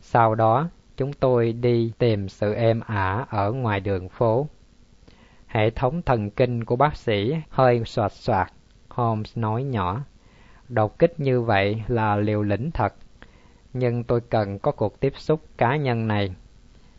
[0.00, 4.48] Sau đó, chúng tôi đi tìm sự êm ả ở ngoài đường phố.
[5.46, 8.52] Hệ thống thần kinh của bác sĩ hơi soạt soạt,
[8.88, 10.04] Holmes nói nhỏ.
[10.68, 12.94] Đột kích như vậy là liều lĩnh thật,
[13.72, 16.34] nhưng tôi cần có cuộc tiếp xúc cá nhân này.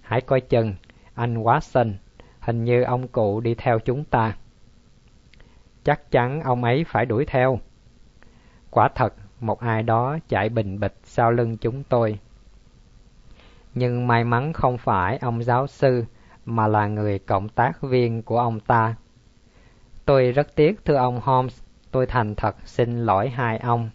[0.07, 0.75] Hãy coi chừng,
[1.13, 1.93] anh Watson,
[2.39, 4.35] hình như ông cụ đi theo chúng ta.
[5.83, 7.59] Chắc chắn ông ấy phải đuổi theo.
[8.71, 12.19] Quả thật, một ai đó chạy bình bịch sau lưng chúng tôi.
[13.73, 16.05] Nhưng may mắn không phải ông giáo sư,
[16.45, 18.95] mà là người cộng tác viên của ông ta.
[20.05, 23.89] Tôi rất tiếc thưa ông Holmes, tôi thành thật xin lỗi hai ông.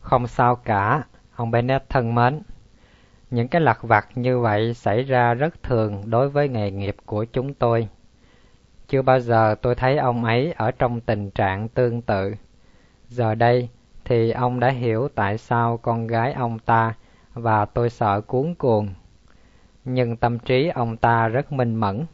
[0.00, 1.04] Không sao cả,
[1.36, 2.42] ông Bennett thân mến.
[3.32, 7.24] Những cái lặt vặt như vậy xảy ra rất thường đối với nghề nghiệp của
[7.24, 7.88] chúng tôi.
[8.88, 12.34] Chưa bao giờ tôi thấy ông ấy ở trong tình trạng tương tự.
[13.08, 13.68] Giờ đây
[14.04, 16.94] thì ông đã hiểu tại sao con gái ông ta
[17.34, 18.88] và tôi sợ cuốn cuồng.
[19.84, 22.06] Nhưng tâm trí ông ta rất minh mẫn.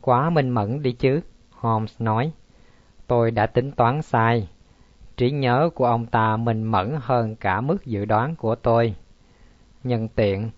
[0.00, 2.32] Quá minh mẫn đi chứ, Holmes nói.
[3.06, 4.48] Tôi đã tính toán sai.
[5.16, 8.94] Trí nhớ của ông ta minh mẫn hơn cả mức dự đoán của tôi.
[9.84, 10.50] Nhân tiện,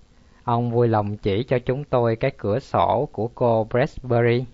[0.44, 4.44] ông vui lòng chỉ cho chúng tôi cái cửa sổ của cô Bradbury.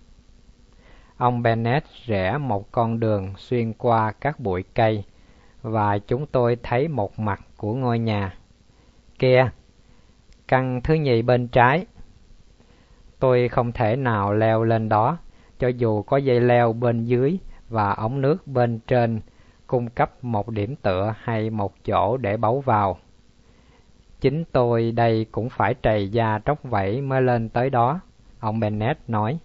[1.17, 5.03] Ông Bennett rẽ một con đường xuyên qua các bụi cây
[5.61, 8.37] và chúng tôi thấy một mặt của ngôi nhà.
[9.19, 9.49] Kia,
[10.47, 11.85] căn thứ nhì bên trái.
[13.19, 15.17] Tôi không thể nào leo lên đó,
[15.59, 19.21] cho dù có dây leo bên dưới và ống nước bên trên
[19.67, 22.97] cung cấp một điểm tựa hay một chỗ để bấu vào.
[24.21, 27.99] Chính tôi đây cũng phải trầy da tróc vẫy mới lên tới đó,
[28.39, 29.39] ông Bennett nói.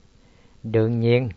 [0.63, 1.29] Đương nhiên,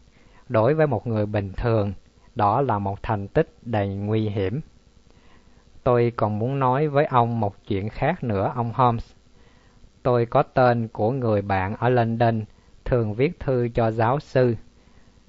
[0.50, 1.94] đối với một người bình thường,
[2.36, 4.62] đó là một thành tích đầy nguy hiểm.
[5.84, 9.12] Tôi còn muốn nói với ông một chuyện khác nữa, ông Holmes.
[10.04, 12.44] Tôi có tên của người bạn ở London,
[12.86, 14.56] thường viết thư cho giáo sư.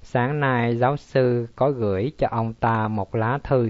[0.01, 3.69] Sáng nay giáo sư có gửi cho ông ta một lá thư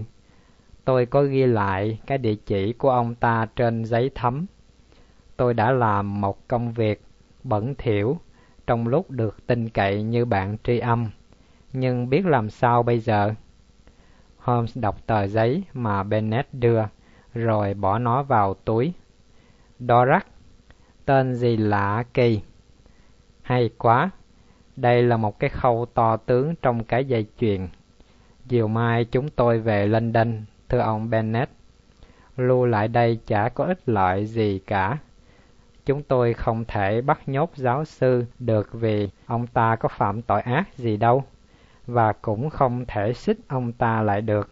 [0.87, 4.45] Tôi có ghi lại cái địa chỉ của ông ta trên giấy thấm.
[5.37, 7.01] Tôi đã làm một công việc
[7.43, 8.17] bẩn thỉu
[8.67, 11.09] trong lúc được tin cậy như bạn tri âm,
[11.73, 13.33] nhưng biết làm sao bây giờ?
[14.37, 16.81] Holmes đọc tờ giấy mà Bennett đưa,
[17.33, 18.93] rồi bỏ nó vào túi.
[19.79, 20.27] Dorak,
[21.05, 22.41] tên gì lạ kỳ.
[23.41, 24.09] Hay quá,
[24.75, 27.67] đây là một cái khâu to tướng trong cái dây chuyền.
[28.47, 31.51] Chiều mai chúng tôi về London thưa ông Bennett.
[32.37, 34.97] Lưu lại đây chả có ích lợi gì cả.
[35.85, 40.41] Chúng tôi không thể bắt nhốt giáo sư được vì ông ta có phạm tội
[40.41, 41.23] ác gì đâu,
[41.85, 44.49] và cũng không thể xích ông ta lại được,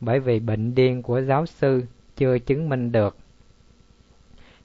[0.00, 1.82] bởi vì bệnh điên của giáo sư
[2.16, 3.16] chưa chứng minh được.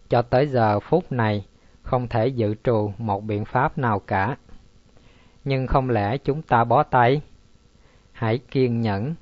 [0.10, 1.46] Cho tới giờ phút này,
[1.82, 4.38] không thể dự trù một biện pháp nào cả.
[5.46, 7.22] nhưng không lẽ chúng ta bó tay?
[8.12, 9.16] Hãy kiên nhẫn,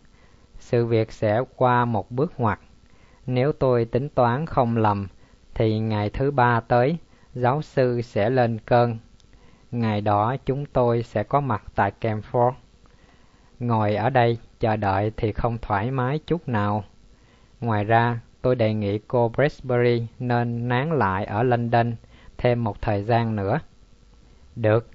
[0.68, 2.60] sự việc sẽ qua một bước ngoặt.
[3.26, 5.08] Nếu tôi tính toán không lầm,
[5.54, 6.98] thì ngày thứ ba tới,
[7.34, 8.98] giáo sư sẽ lên cơn.
[9.72, 12.52] Ngày đó chúng tôi sẽ có mặt tại Camford.
[13.60, 16.84] Ngồi ở đây chờ đợi thì không thoải mái chút nào.
[17.62, 21.96] Ngoài ra, tôi đề nghị cô Bresbury nên nán lại ở London
[22.38, 23.60] thêm một thời gian nữa.
[24.56, 24.90] Được.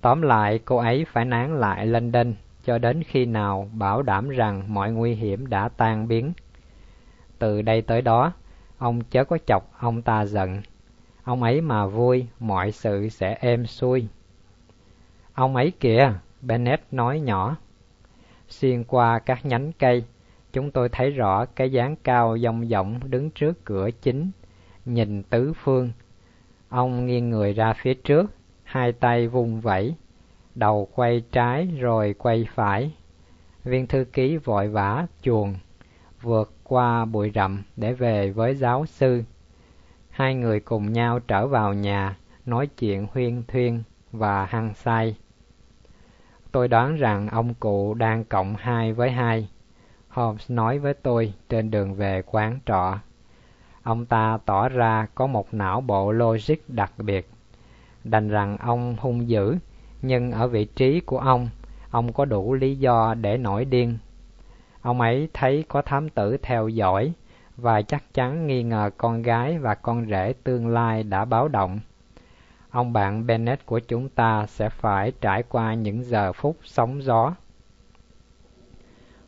[0.00, 2.34] Tóm lại, cô ấy phải nán lại London
[2.64, 6.32] cho đến khi nào bảo đảm rằng mọi nguy hiểm đã tan biến.
[7.38, 8.32] Từ đây tới đó,
[8.78, 10.62] ông chớ có chọc ông ta giận.
[11.24, 14.06] Ông ấy mà vui, mọi sự sẽ êm xuôi.
[15.34, 17.56] Ông ấy kìa, Bennett nói nhỏ.
[18.48, 20.04] Xuyên qua các nhánh cây,
[20.52, 24.30] chúng tôi thấy rõ cái dáng cao dông dỏng đứng trước cửa chính,
[24.84, 25.90] nhìn tứ phương.
[26.68, 28.30] Ông nghiêng người ra phía trước,
[28.62, 29.94] hai tay vung vẩy,
[30.54, 32.92] đầu quay trái rồi quay phải.
[33.64, 35.54] Viên thư ký vội vã chuồn,
[36.22, 39.22] vượt qua bụi rậm để về với giáo sư.
[40.10, 45.16] Hai người cùng nhau trở vào nhà, nói chuyện huyên thuyên và hăng say.
[46.52, 49.48] Tôi đoán rằng ông cụ đang cộng hai với hai.
[50.08, 52.98] Holmes nói với tôi trên đường về quán trọ.
[53.82, 57.28] Ông ta tỏ ra có một não bộ logic đặc biệt.
[58.04, 59.56] Đành rằng ông hung dữ,
[60.06, 61.48] nhưng ở vị trí của ông,
[61.90, 63.98] ông có đủ lý do để nổi điên.
[64.80, 67.12] Ông ấy thấy có thám tử theo dõi
[67.56, 71.80] và chắc chắn nghi ngờ con gái và con rể tương lai đã báo động
[72.74, 77.34] ông bạn Bennett của chúng ta sẽ phải trải qua những giờ phút sóng gió.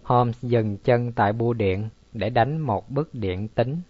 [0.03, 3.81] Holmes dừng chân tại bưu điện để đánh một bức điện tính.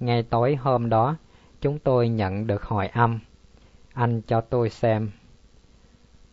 [0.00, 1.16] Ngay tối hôm đó,
[1.60, 3.20] chúng tôi nhận được hồi âm.
[3.92, 5.10] Anh cho tôi xem.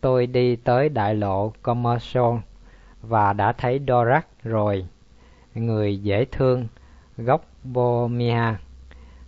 [0.06, 2.34] Tôi đi tới đại lộ Commercial
[3.02, 4.86] và đã thấy Dorak rồi.
[5.54, 6.66] Người dễ thương,
[7.16, 8.54] gốc Bomia,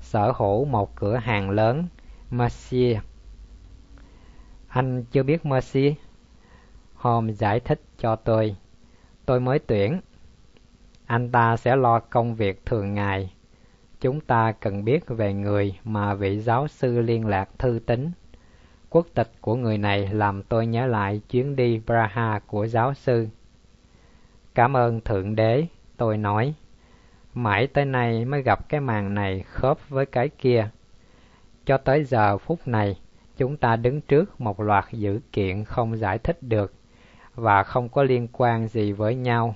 [0.01, 1.87] sở hữu một cửa hàng lớn,
[2.31, 2.99] Mercier
[4.69, 5.95] anh chưa biết Mercier?
[6.95, 8.57] Hôm giải thích cho tôi.
[9.27, 10.01] Tôi mới tuyển.
[11.07, 13.33] Anh ta sẽ lo công việc thường ngày.
[14.01, 18.11] Chúng ta cần biết về người mà vị giáo sư liên lạc thư tín.
[18.91, 23.29] Quốc tịch của người này làm tôi nhớ lại chuyến đi Praha của giáo sư.
[24.55, 26.55] Cảm ơn Thượng Đế, tôi nói.
[27.35, 30.69] Mãi tới nay mới gặp cái màn này khớp với cái kia.
[31.67, 32.97] Cho tới giờ phút này,
[33.37, 36.73] chúng ta đứng trước một loạt dữ kiện không giải thích được
[37.35, 39.55] và không có liên quan gì với nhau.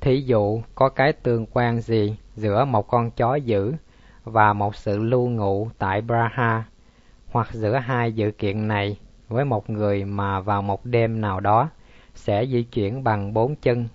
[0.00, 3.74] Thí dụ, có cái tương quan gì giữa một con chó dữ
[4.24, 6.64] và một sự lưu ngụ tại Braha,
[7.30, 11.68] hoặc giữa hai dự kiện này với một người mà vào một đêm nào đó
[12.14, 13.88] sẽ di chuyển bằng bốn chân.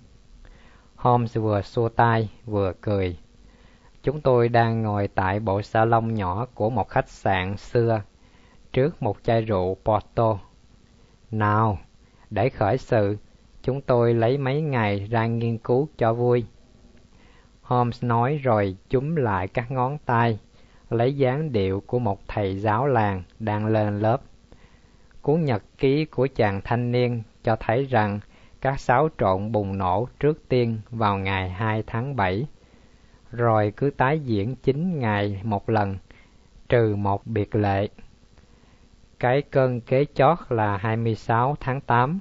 [0.95, 3.17] Holmes vừa xua tay vừa cười.
[4.03, 8.01] Chúng tôi đang ngồi tại bộ salon nhỏ của một khách sạn xưa,
[8.73, 10.39] trước một chai rượu Porto.
[11.31, 11.79] Nào,
[12.29, 13.17] để khởi sự,
[13.61, 16.45] chúng tôi lấy mấy ngày ra nghiên cứu cho vui.
[17.61, 20.39] Holmes nói rồi chúm lại các ngón tay,
[20.93, 24.21] lấy dáng điệu của một thầy giáo làng đang lên lớp.
[25.21, 28.19] Cuốn nhật ký của chàng thanh niên cho thấy rằng
[28.61, 32.45] các xáo trộn bùng nổ trước tiên vào ngày 2 tháng 7
[33.31, 35.97] rồi cứ tái diễn chín ngày một lần,
[36.69, 37.87] trừ một biệt lệ.
[39.19, 42.19] Cái cơn kế chót là 26 tháng 8,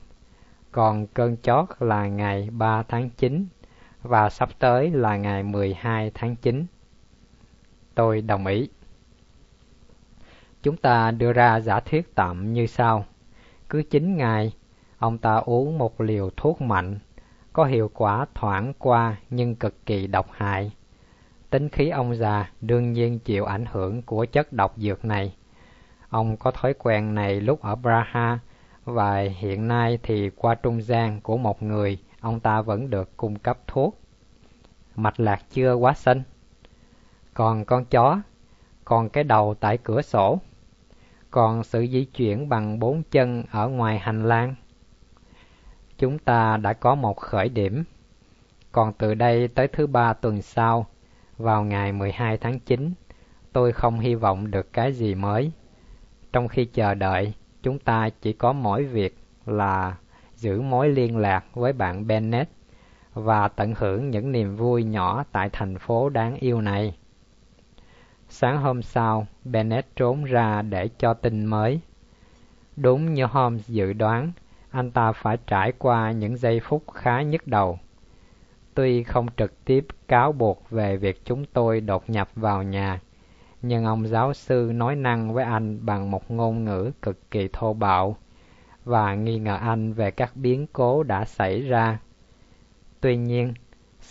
[0.72, 3.46] còn cơn chót là ngày 3 tháng 9
[4.02, 6.66] và sắp tới là ngày 12 tháng 9.
[7.94, 8.68] Tôi đồng ý.
[10.62, 13.04] Chúng ta đưa ra giả thuyết tạm như sau.
[13.68, 14.52] Cứ 9 ngày,
[14.98, 16.98] ông ta uống một liều thuốc mạnh,
[17.52, 20.72] có hiệu quả thoảng qua nhưng cực kỳ độc hại
[21.52, 25.34] Tính khí ông già đương nhiên chịu ảnh hưởng của chất độc dược này.
[26.08, 28.38] Ông có thói quen này lúc ở Braha
[28.84, 33.38] và hiện nay thì qua trung gian của một người ông ta vẫn được cung
[33.38, 34.00] cấp thuốc.
[34.96, 36.22] Mạch lạc chưa quá xanh.
[37.34, 38.20] Còn con chó,
[38.84, 40.38] còn cái đầu tại cửa sổ,
[41.30, 44.54] còn sự di chuyển bằng bốn chân ở ngoài hành lang.
[45.98, 47.84] Chúng ta đã có một khởi điểm.
[48.72, 50.86] Còn từ đây tới thứ ba tuần sau,
[51.38, 52.92] vào ngày 12 tháng 9,
[53.52, 55.52] tôi không hy vọng được cái gì mới.
[56.32, 59.16] Trong khi chờ đợi, chúng ta chỉ có mỗi việc
[59.46, 59.96] là
[60.36, 62.50] giữ mối liên lạc với bạn Bennett
[63.14, 66.96] và tận hưởng những niềm vui nhỏ tại thành phố đáng yêu này.
[68.34, 71.80] Sáng hôm sau, Bennett trốn ra để cho tin mới.
[72.76, 74.32] Đúng như Holmes dự đoán,
[74.70, 77.78] anh ta phải trải qua những giây phút khá nhức đầu.
[78.74, 83.00] Tuy không trực tiếp cáo buộc về việc chúng tôi đột nhập vào nhà,
[83.62, 87.74] nhưng ông giáo sư nói năng với anh bằng một ngôn ngữ cực kỳ thô
[87.74, 88.16] bạo
[88.84, 91.98] và nghi ngờ anh về các biến cố đã xảy ra.
[93.00, 93.54] Tuy nhiên,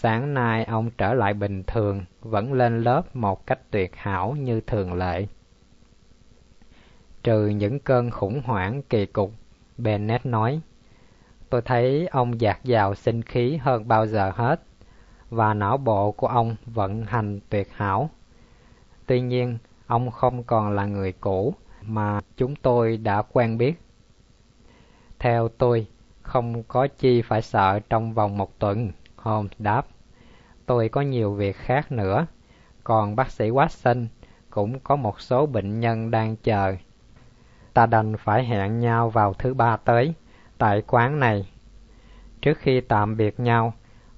[0.04, 4.62] sáng nay ông trở lại bình thường, vẫn lên lớp một cách tuyệt hảo như
[4.62, 5.28] thường lệ.
[7.24, 9.32] Trừ những cơn khủng hoảng kỳ cục,
[9.78, 10.62] Bennett nói,
[11.50, 14.62] tôi thấy ông dạt dào sinh khí hơn bao giờ hết,
[15.30, 18.10] và não bộ của ông vận hành tuyệt hảo.
[19.06, 23.74] Tuy nhiên, ông không còn là người cũ mà chúng tôi đã quen biết.
[25.20, 25.88] Theo tôi,
[26.22, 28.92] không có chi phải sợ trong vòng một tuần,
[29.22, 29.88] Holmes đáp.
[30.66, 32.26] Tôi có nhiều việc khác nữa,
[32.84, 34.08] còn bác sĩ Watson
[34.50, 36.76] cũng có một số bệnh nhân đang chờ.
[37.74, 40.14] Ta đành phải hẹn nhau vào thứ ba tới,
[40.58, 41.50] tại quán này.
[42.42, 43.74] Trước khi tạm biệt nhau,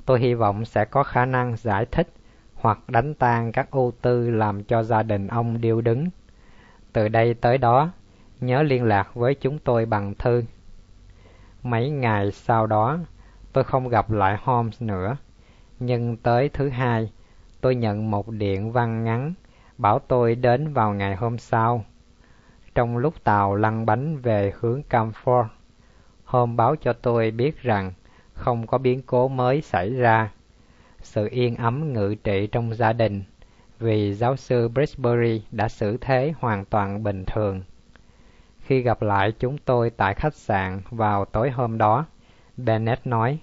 [0.06, 2.08] tôi hy vọng sẽ có khả năng giải thích
[2.56, 6.08] hoặc đánh tan các ưu tư làm cho gia đình ông điêu đứng.
[6.93, 7.91] Từ đây tới đó,
[8.39, 10.43] nhớ liên lạc với chúng tôi bằng thư.
[11.64, 12.99] Mấy ngày sau đó,
[13.54, 15.18] tôi không gặp lại Holmes nữa,
[15.80, 17.12] nhưng tới thứ hai,
[17.62, 19.34] tôi nhận một điện văn ngắn
[19.78, 21.86] bảo tôi đến vào ngày hôm sau.
[22.76, 25.45] Trong lúc tàu lăn bánh về hướng Camford,
[26.26, 27.93] Holmes báo cho tôi biết rằng
[28.34, 30.32] không có biến cố mới xảy ra.
[31.01, 33.24] Sự yên ấm ngự trị trong gia đình
[33.80, 37.62] vì giáo sư Brisbury đã xử thế hoàn toàn bình thường.
[38.60, 42.06] Khi gặp lại chúng tôi tại khách sạn vào tối hôm đó,
[42.58, 43.39] Bennett nói,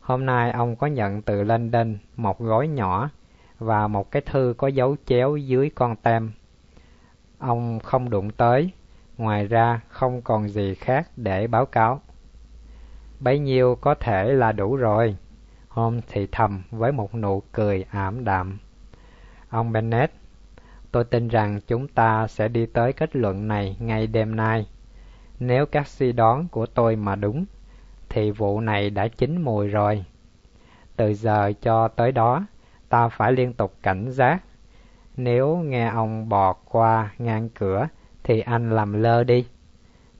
[0.00, 3.10] Hôm nay ông có nhận từ London một gói nhỏ
[3.58, 6.32] và một cái thư có dấu chéo dưới con tem.
[7.38, 8.70] Ông không đụng tới,
[9.16, 12.00] ngoài ra không còn gì khác để báo cáo.
[13.20, 15.16] Bấy nhiêu có thể là đủ rồi.
[15.68, 18.58] Holmes thì thầm với một nụ cười ảm đạm.
[19.48, 20.12] Ông Bennett,
[20.92, 24.66] tôi tin rằng chúng ta sẽ đi tới kết luận này ngay đêm nay.
[25.38, 27.44] Nếu các suy đoán của tôi mà đúng,
[28.08, 30.04] thì vụ này đã chín mùi rồi.
[30.96, 32.46] Từ giờ cho tới đó,
[32.88, 34.42] ta phải liên tục cảnh giác.
[35.16, 37.88] Nếu nghe ông bò qua ngang cửa,
[38.22, 39.46] thì anh làm lơ đi.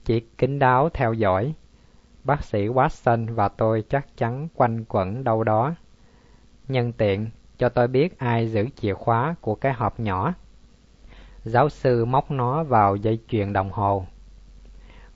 [0.04, 1.54] Chỉ kính đáo theo dõi.
[2.24, 5.74] Bác sĩ Watson và tôi chắc chắn quanh quẩn đâu đó.
[6.68, 10.34] Nhân tiện, cho tôi biết ai giữ chìa khóa của cái hộp nhỏ.
[11.44, 14.06] Giáo sư móc nó vào dây chuyền đồng hồ.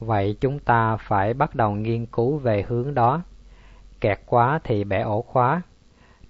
[0.02, 3.22] Vậy chúng ta phải bắt đầu nghiên cứu về hướng đó.
[4.00, 5.62] Kẹt quá thì bẻ ổ khóa.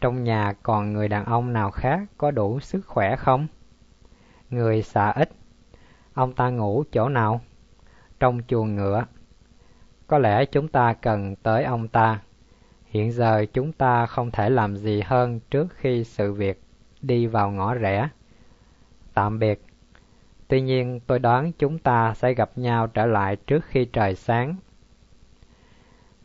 [0.01, 3.47] Trong nhà còn người đàn ông nào khác có đủ sức khỏe không?
[4.51, 5.31] Người xạ ít.
[6.15, 7.41] Ông ta ngủ chỗ nào?
[8.21, 9.05] Trong chuồng ngựa.
[10.07, 12.21] Có lẽ chúng ta cần tới ông ta.
[12.85, 16.63] Hiện giờ chúng ta không thể làm gì hơn trước khi sự việc
[17.01, 18.09] đi vào ngõ rẽ.
[19.15, 19.72] Tạm biệt.
[20.53, 24.57] Tuy nhiên tôi đoán chúng ta sẽ gặp nhau trở lại trước khi trời sáng.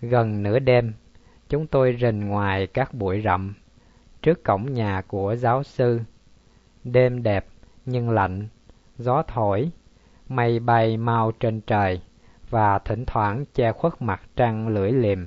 [0.02, 0.94] Gần nửa đêm,
[1.50, 3.54] chúng tôi rình ngoài các bụi rậm,
[4.22, 6.02] trước cổng nhà của giáo sư.
[6.84, 7.46] Đêm đẹp
[7.86, 8.48] nhưng lạnh,
[8.98, 9.72] gió thổi,
[10.28, 12.02] mây bay mau trên trời
[12.50, 15.26] và thỉnh thoảng che khuất mặt trăng lưỡi liềm.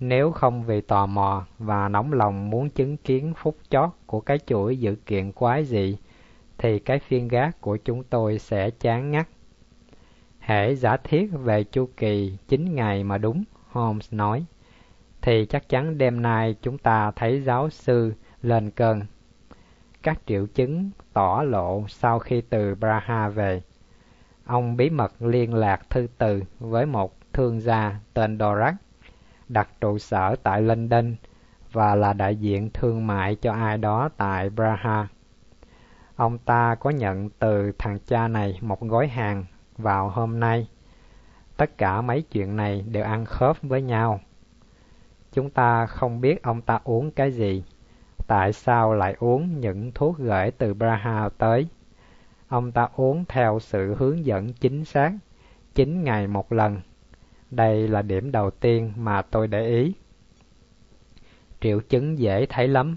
[0.00, 4.38] Nếu không vì tò mò và nóng lòng muốn chứng kiến phút chót của cái
[4.46, 5.96] chuỗi dự kiện quái dị,
[6.62, 9.28] thì cái phiên gác của chúng tôi sẽ chán ngắt.
[10.38, 14.44] Hễ giả thiết về chu kỳ 9 ngày mà đúng, Holmes nói,
[15.22, 19.00] thì chắc chắn đêm nay chúng ta thấy giáo sư lên cơn.
[20.02, 23.62] Các triệu chứng tỏ lộ sau khi từ Braha về.
[24.44, 28.74] Ông bí mật liên lạc thư từ với một thương gia tên Dorak,
[29.48, 31.14] đặt trụ sở tại London
[31.72, 35.08] và là đại diện thương mại cho ai đó tại Braha.
[36.22, 39.44] Ông ta có nhận từ thằng cha này một gói hàng
[39.76, 40.68] vào hôm nay.
[41.56, 44.20] Tất cả mấy chuyện này đều ăn khớp với nhau.
[45.32, 47.64] Chúng ta không biết ông ta uống cái gì,
[48.26, 51.66] tại sao lại uống những thuốc gửi từ Braha tới.
[52.48, 55.12] Ông ta uống theo sự hướng dẫn chính xác,
[55.74, 56.80] chín ngày một lần.
[57.50, 59.94] Đây là điểm đầu tiên mà tôi để ý.
[61.60, 62.96] Triệu chứng dễ thấy lắm.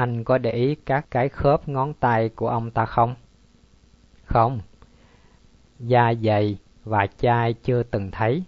[0.00, 3.14] Anh có để ý các cái khớp ngón tay của ông ta không?
[4.24, 4.60] Không.
[5.78, 8.44] Da dày và chai chưa từng thấy.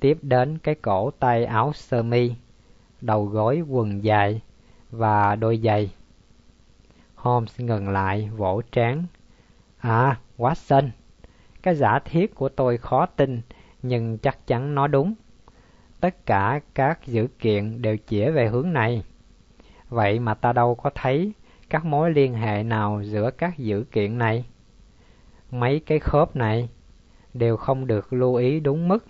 [0.00, 2.34] Tiếp đến cái cổ tay áo sơ mi,
[3.00, 4.40] đầu gối quần dài
[4.90, 5.90] và đôi giày.
[7.14, 9.04] Holmes ngừng lại vỗ trán.
[9.78, 10.88] À, Watson,
[11.62, 13.40] Cái giả thiết của tôi khó tin,
[13.82, 15.14] nhưng chắc chắn nó đúng.
[16.00, 19.04] Tất cả các dữ kiện đều chỉ về hướng này.
[19.94, 21.32] Vậy mà ta đâu có thấy
[21.70, 24.44] các mối liên hệ nào giữa các dữ kiện này.
[25.50, 26.68] Mấy cái khớp này
[27.34, 29.06] đều không được lưu ý đúng mức.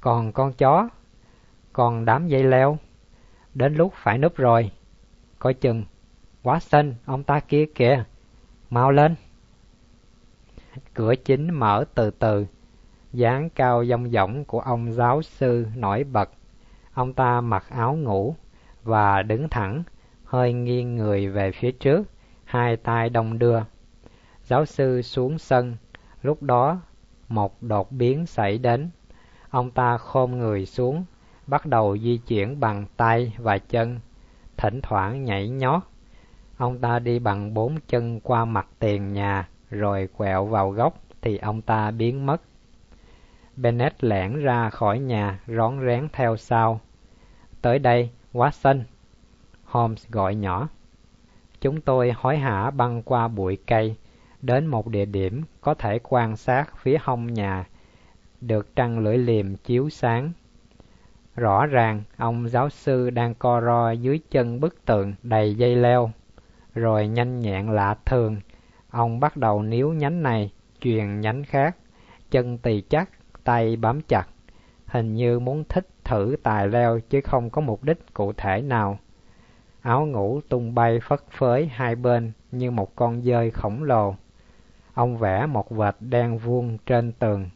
[0.00, 0.88] Còn con chó,
[1.72, 2.78] còn đám dây leo,
[3.54, 4.70] đến lúc phải núp rồi.
[5.38, 5.84] Coi chừng,
[6.42, 8.04] quá xinh, ông ta kia kìa,
[8.70, 9.14] mau lên.
[10.94, 12.46] Cửa chính mở từ từ,
[13.12, 16.30] dáng cao dông dỏng của ông giáo sư nổi bật.
[16.92, 18.34] Ông ta mặc áo ngủ
[18.82, 19.82] và đứng thẳng,
[20.28, 22.02] hơi nghiêng người về phía trước,
[22.44, 23.60] hai tay đồng đưa.
[24.44, 25.76] Giáo sư xuống sân,
[26.22, 26.80] lúc đó
[27.28, 28.90] một đột biến xảy đến.
[29.50, 31.04] Ông ta khom người xuống,
[31.46, 34.00] bắt đầu di chuyển bằng tay và chân,
[34.56, 35.82] thỉnh thoảng nhảy nhót.
[36.56, 41.38] Ông ta đi bằng bốn chân qua mặt tiền nhà, rồi quẹo vào góc thì
[41.38, 42.42] ông ta biến mất.
[43.56, 46.80] Bennett lẻn ra khỏi nhà, rón rén theo sau.
[47.62, 48.82] Tới đây, Watson.
[49.68, 50.68] Holmes gọi nhỏ.
[51.60, 53.96] Chúng tôi hối hả băng qua bụi cây,
[54.42, 57.66] đến một địa điểm có thể quan sát phía hông nhà,
[58.40, 60.32] được trăng lưỡi liềm chiếu sáng.
[61.36, 66.10] Rõ ràng, ông giáo sư đang co ro dưới chân bức tường đầy dây leo.
[66.74, 68.40] Rồi nhanh nhẹn lạ thường,
[68.90, 71.76] ông bắt đầu níu nhánh này, truyền nhánh khác,
[72.30, 73.10] chân tỳ chắc,
[73.44, 74.28] tay bám chặt,
[74.86, 78.98] hình như muốn thích thử tài leo chứ không có mục đích cụ thể nào.
[79.88, 84.14] Áo ngủ tung bay phất phới hai bên như một con dơi khổng lồ.
[84.94, 87.50] Ông vẽ một vệt đen vuông trên tường.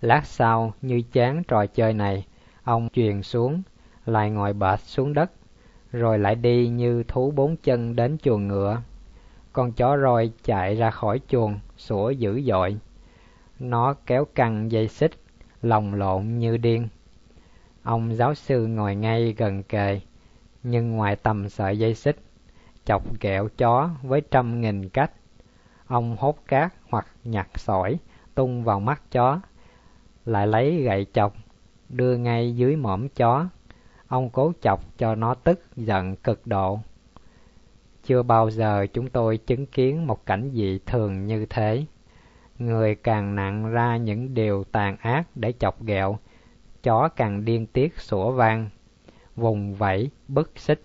[0.00, 2.26] Lát sau, như chán trò chơi này,
[2.64, 3.62] ông truyền xuống,
[4.06, 5.30] lại ngồi bệt xuống đất,
[5.92, 8.82] rồi lại đi như thú bốn chân đến chuồng ngựa.
[9.52, 12.76] Con chó roi chạy ra khỏi chuồng, sủa dữ dội.
[13.58, 15.12] Nó kéo căng dây xích,
[15.62, 16.88] lồng lộn như điên.
[17.82, 20.00] Ông giáo sư ngồi ngay gần kề,
[20.62, 22.16] nhưng ngoài tầm sợi dây xích,
[22.84, 25.10] chọc ghẹo chó với trăm nghìn cách.
[25.86, 27.98] Ông hốt cát hoặc nhặt sỏi,
[28.34, 29.40] tung vào mắt chó,
[30.24, 31.34] lại lấy gậy chọc,
[31.88, 33.48] đưa ngay dưới mõm chó.
[34.06, 36.80] Ông cố chọc cho nó tức giận cực độ.
[38.04, 41.84] Chưa bao giờ chúng tôi chứng kiến một cảnh dị thường như thế.
[42.58, 46.18] Người càng nặng ra những điều tàn ác để chọc ghẹo,
[46.82, 48.70] chó càng điên tiết sủa vang,
[49.36, 50.82] vùng vẫy, bức xích.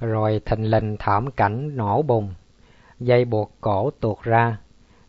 [0.00, 2.34] Rồi thình lình thảm cảnh nổ bùng,
[2.98, 4.58] dây buộc cổ tuột ra,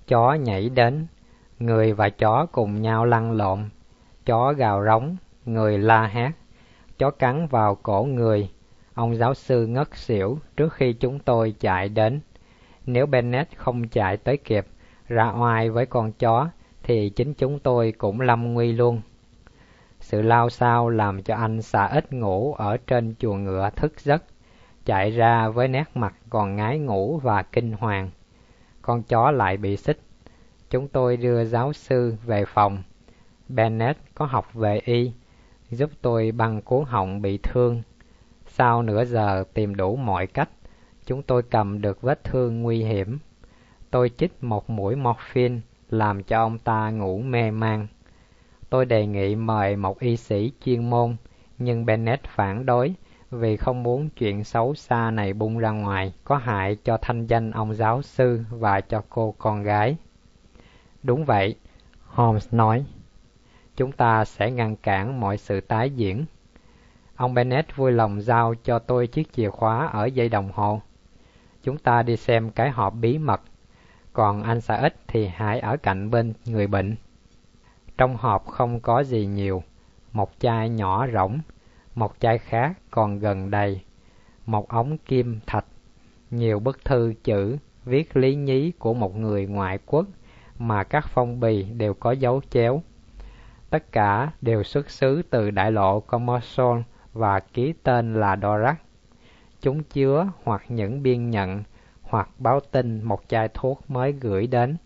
[0.08, 1.08] chó nhảy đến,
[1.60, 3.70] người và chó cùng nhau lăn lộn,
[4.26, 6.32] chó gào rống, người la hét,
[6.98, 8.50] chó cắn vào cổ người.
[8.94, 12.20] Ông giáo sư ngất xỉu trước khi chúng tôi chạy đến.
[12.86, 14.68] Nếu Bennett không chạy tới kịp,
[15.08, 16.50] ra oai với con chó,
[16.84, 19.02] thì chính chúng tôi cũng lâm nguy luôn.
[20.12, 24.24] Sự lao sao làm cho anh xà ít ngủ ở trên chuồng ngựa thức giấc,
[24.86, 28.10] chạy ra với nét mặt còn ngái ngủ và kinh hoàng.
[28.82, 30.00] Con chó lại bị xích.
[30.70, 32.84] Chúng tôi đưa giáo sư về phòng.
[33.50, 35.12] Bennett có học về y,
[35.70, 37.82] giúp tôi băng cuốn họng bị thương.
[38.48, 40.50] Sau nửa giờ tìm đủ mọi cách,
[41.06, 43.18] chúng tôi cầm được vết thương nguy hiểm.
[43.92, 45.60] Tôi chích một mũi morphine
[45.90, 47.88] làm cho ông ta ngủ mê man.
[48.72, 51.16] Tôi đề nghị mời một y sĩ chuyên môn,
[51.58, 52.94] nhưng Bennett phản đối
[53.32, 57.52] vì không muốn chuyện xấu xa này bung ra ngoài có hại cho thanh danh
[57.52, 59.98] ông giáo sư và cho cô con gái.
[61.04, 61.56] Đúng vậy,
[62.06, 62.86] Holmes nói.
[63.76, 66.26] Chúng ta sẽ ngăn cản mọi sự tái diễn.
[67.16, 70.82] Ông Bennett vui lòng giao cho tôi chiếc chìa khóa ở dây đồng hồ.
[71.64, 73.42] Chúng ta đi xem cái hộp bí mật,
[74.14, 76.96] còn anh Sa ít thì hãy ở cạnh bên người bệnh.
[78.02, 79.64] Trong hộp không có gì nhiều,
[80.12, 81.40] một chai nhỏ rỗng,
[81.96, 83.82] một chai khác còn gần đầy,
[84.46, 85.66] một ống kim thạch,
[86.32, 90.06] nhiều bức thư chữ viết lý nhí của một người ngoại quốc
[90.60, 92.82] mà các phong bì đều có dấu chéo.
[93.70, 96.84] Tất cả đều xuất xứ từ đại lộ Commerson
[97.14, 98.78] và ký tên là dorac
[99.62, 101.64] Chúng chứa hoặc những biên nhận
[102.02, 104.78] hoặc báo tin một chai thuốc mới gửi đến.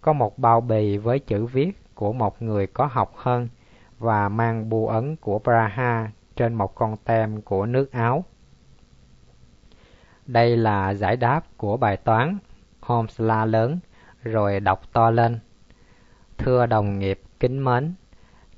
[0.00, 3.48] Có một bao bì với chữ viết của một người có học hơn
[3.98, 8.24] và mang bù ấn của Praha trên một con tem của nước Áo.
[10.26, 12.38] Đây là giải đáp của bài toán.
[12.80, 13.78] Holmes la lớn,
[14.22, 15.38] rồi đọc to lên.
[16.36, 17.94] Thưa đồng nghiệp kính mến,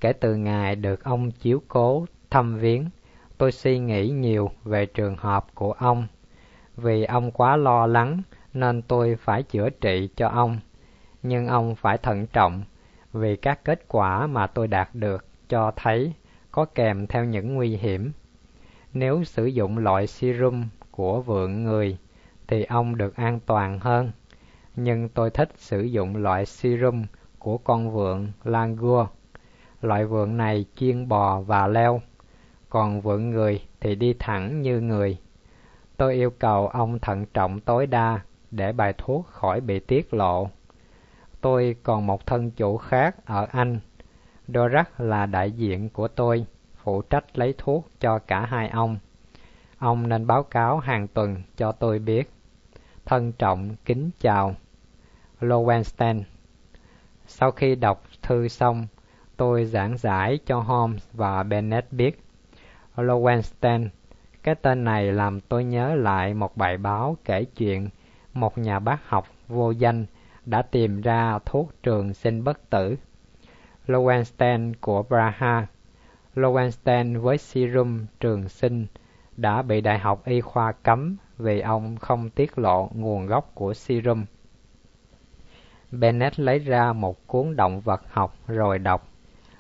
[0.01, 2.91] kể từ ngày được ông chiếu cố thăm viếng,
[3.39, 6.07] tôi suy nghĩ nhiều về trường hợp của ông.
[6.77, 8.23] Vì ông quá lo lắng
[8.55, 10.59] nên tôi phải chữa trị cho ông.
[11.23, 12.63] nhưng ông phải thận trọng
[13.13, 16.13] vì các kết quả mà tôi đạt được cho thấy
[16.51, 18.13] có kèm theo những nguy hiểm.
[18.93, 21.99] Nếu sử dụng loại serum của vượn người
[22.49, 24.11] thì ông được an toàn hơn.
[24.77, 27.05] Nhưng tôi thích sử dụng loại serum
[27.39, 29.07] của con vượn Langur.
[29.83, 32.01] Loại vượn này chuyên bò và leo,
[32.69, 35.19] còn vượn người thì đi thẳng như người.
[35.97, 40.51] Tôi yêu cầu ông thận trọng tối đa để bài thuốc khỏi bị tiết lộ.
[41.41, 43.81] Tôi còn một thân chủ khác ở Anh.
[44.49, 46.47] Dorak là đại diện của tôi,
[46.83, 48.99] phụ trách lấy thuốc cho cả hai ông.
[49.79, 52.31] Ông nên báo cáo hàng tuần cho tôi biết.
[53.05, 54.55] Thân trọng kính chào.
[55.41, 56.23] Lowenstein
[57.27, 58.87] Sau khi đọc thư xong,
[59.37, 62.21] tôi giảng giải cho Holmes và Bennett biết.
[62.97, 63.89] Lowenstein,
[64.43, 67.89] cái tên này làm tôi nhớ lại một bài báo kể chuyện
[68.35, 70.07] một nhà bác học vô danh
[70.51, 72.97] đã tìm ra thuốc trường sinh bất tử.
[73.87, 75.67] Lowenstein của Braha,
[76.35, 78.87] Lowenstein với serum trường sinh
[79.37, 83.75] đã bị Đại học Y khoa cấm vì ông không tiết lộ nguồn gốc của
[83.75, 84.25] serum.
[85.91, 89.09] Bennett lấy ra một cuốn động vật học rồi đọc.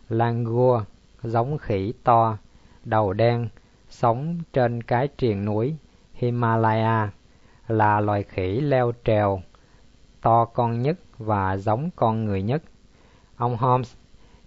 [0.08, 0.82] Langur,
[1.22, 2.38] giống khỉ to,
[2.84, 3.48] đầu đen,
[3.88, 5.76] sống trên cái triền núi
[6.14, 7.10] Himalaya,
[7.68, 9.42] là loài khỉ leo trèo,
[10.22, 12.62] to con nhất và giống con người nhất.
[13.36, 13.94] Ông Holmes,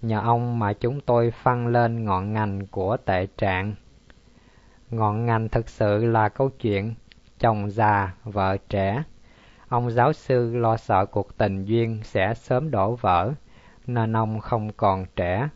[0.02, 3.76] nhờ ông mà chúng tôi phăng lên ngọn ngành của tệ trạng.
[4.90, 6.94] Ngọn ngành thực sự là câu chuyện
[7.40, 9.04] chồng già, vợ trẻ.
[9.68, 13.32] Ông giáo sư lo sợ cuộc tình duyên sẽ sớm đổ vỡ,
[13.88, 15.50] nên ông không còn trẻ.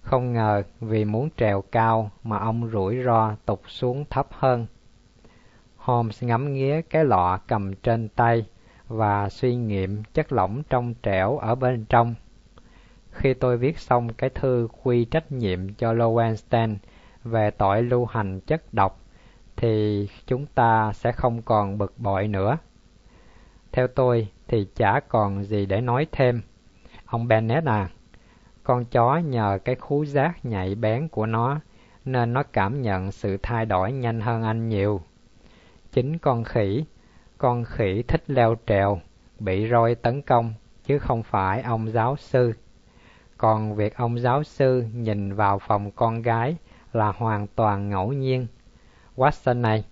[0.00, 4.66] Không ngờ vì muốn trèo cao mà ông rủi ro tụt xuống thấp hơn.
[5.76, 8.46] Holmes ngắm nghía cái lọ cầm trên tay
[8.92, 12.14] và suy nghiệm chất lỏng trong trẻo ở bên trong.
[13.10, 16.76] Khi tôi viết xong cái thư quy trách nhiệm cho Lowenstein
[17.24, 19.00] về tội lưu hành chất độc,
[19.56, 22.58] thì chúng ta sẽ không còn bực bội nữa.
[23.72, 26.42] Theo tôi thì chả còn gì để nói thêm.
[27.06, 27.88] Ông Bennett à,
[28.62, 31.60] con chó nhờ cái khú giác nhạy bén của nó
[32.04, 35.00] nên nó cảm nhận sự thay đổi nhanh hơn anh nhiều.
[35.92, 36.84] Chính con khỉ,
[37.42, 39.00] con khỉ thích leo trèo,
[39.38, 42.52] bị roi tấn công, chứ không phải ông giáo sư.
[43.36, 46.56] Còn việc ông giáo sư nhìn vào phòng con gái
[46.92, 48.46] là hoàn toàn ngẫu nhiên.
[49.16, 49.84] Watson này,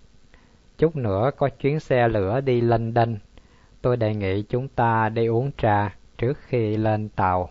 [0.78, 3.16] chút nữa có chuyến xe lửa đi London.
[3.82, 7.50] Tôi đề nghị chúng ta đi uống trà trước khi lên tàu.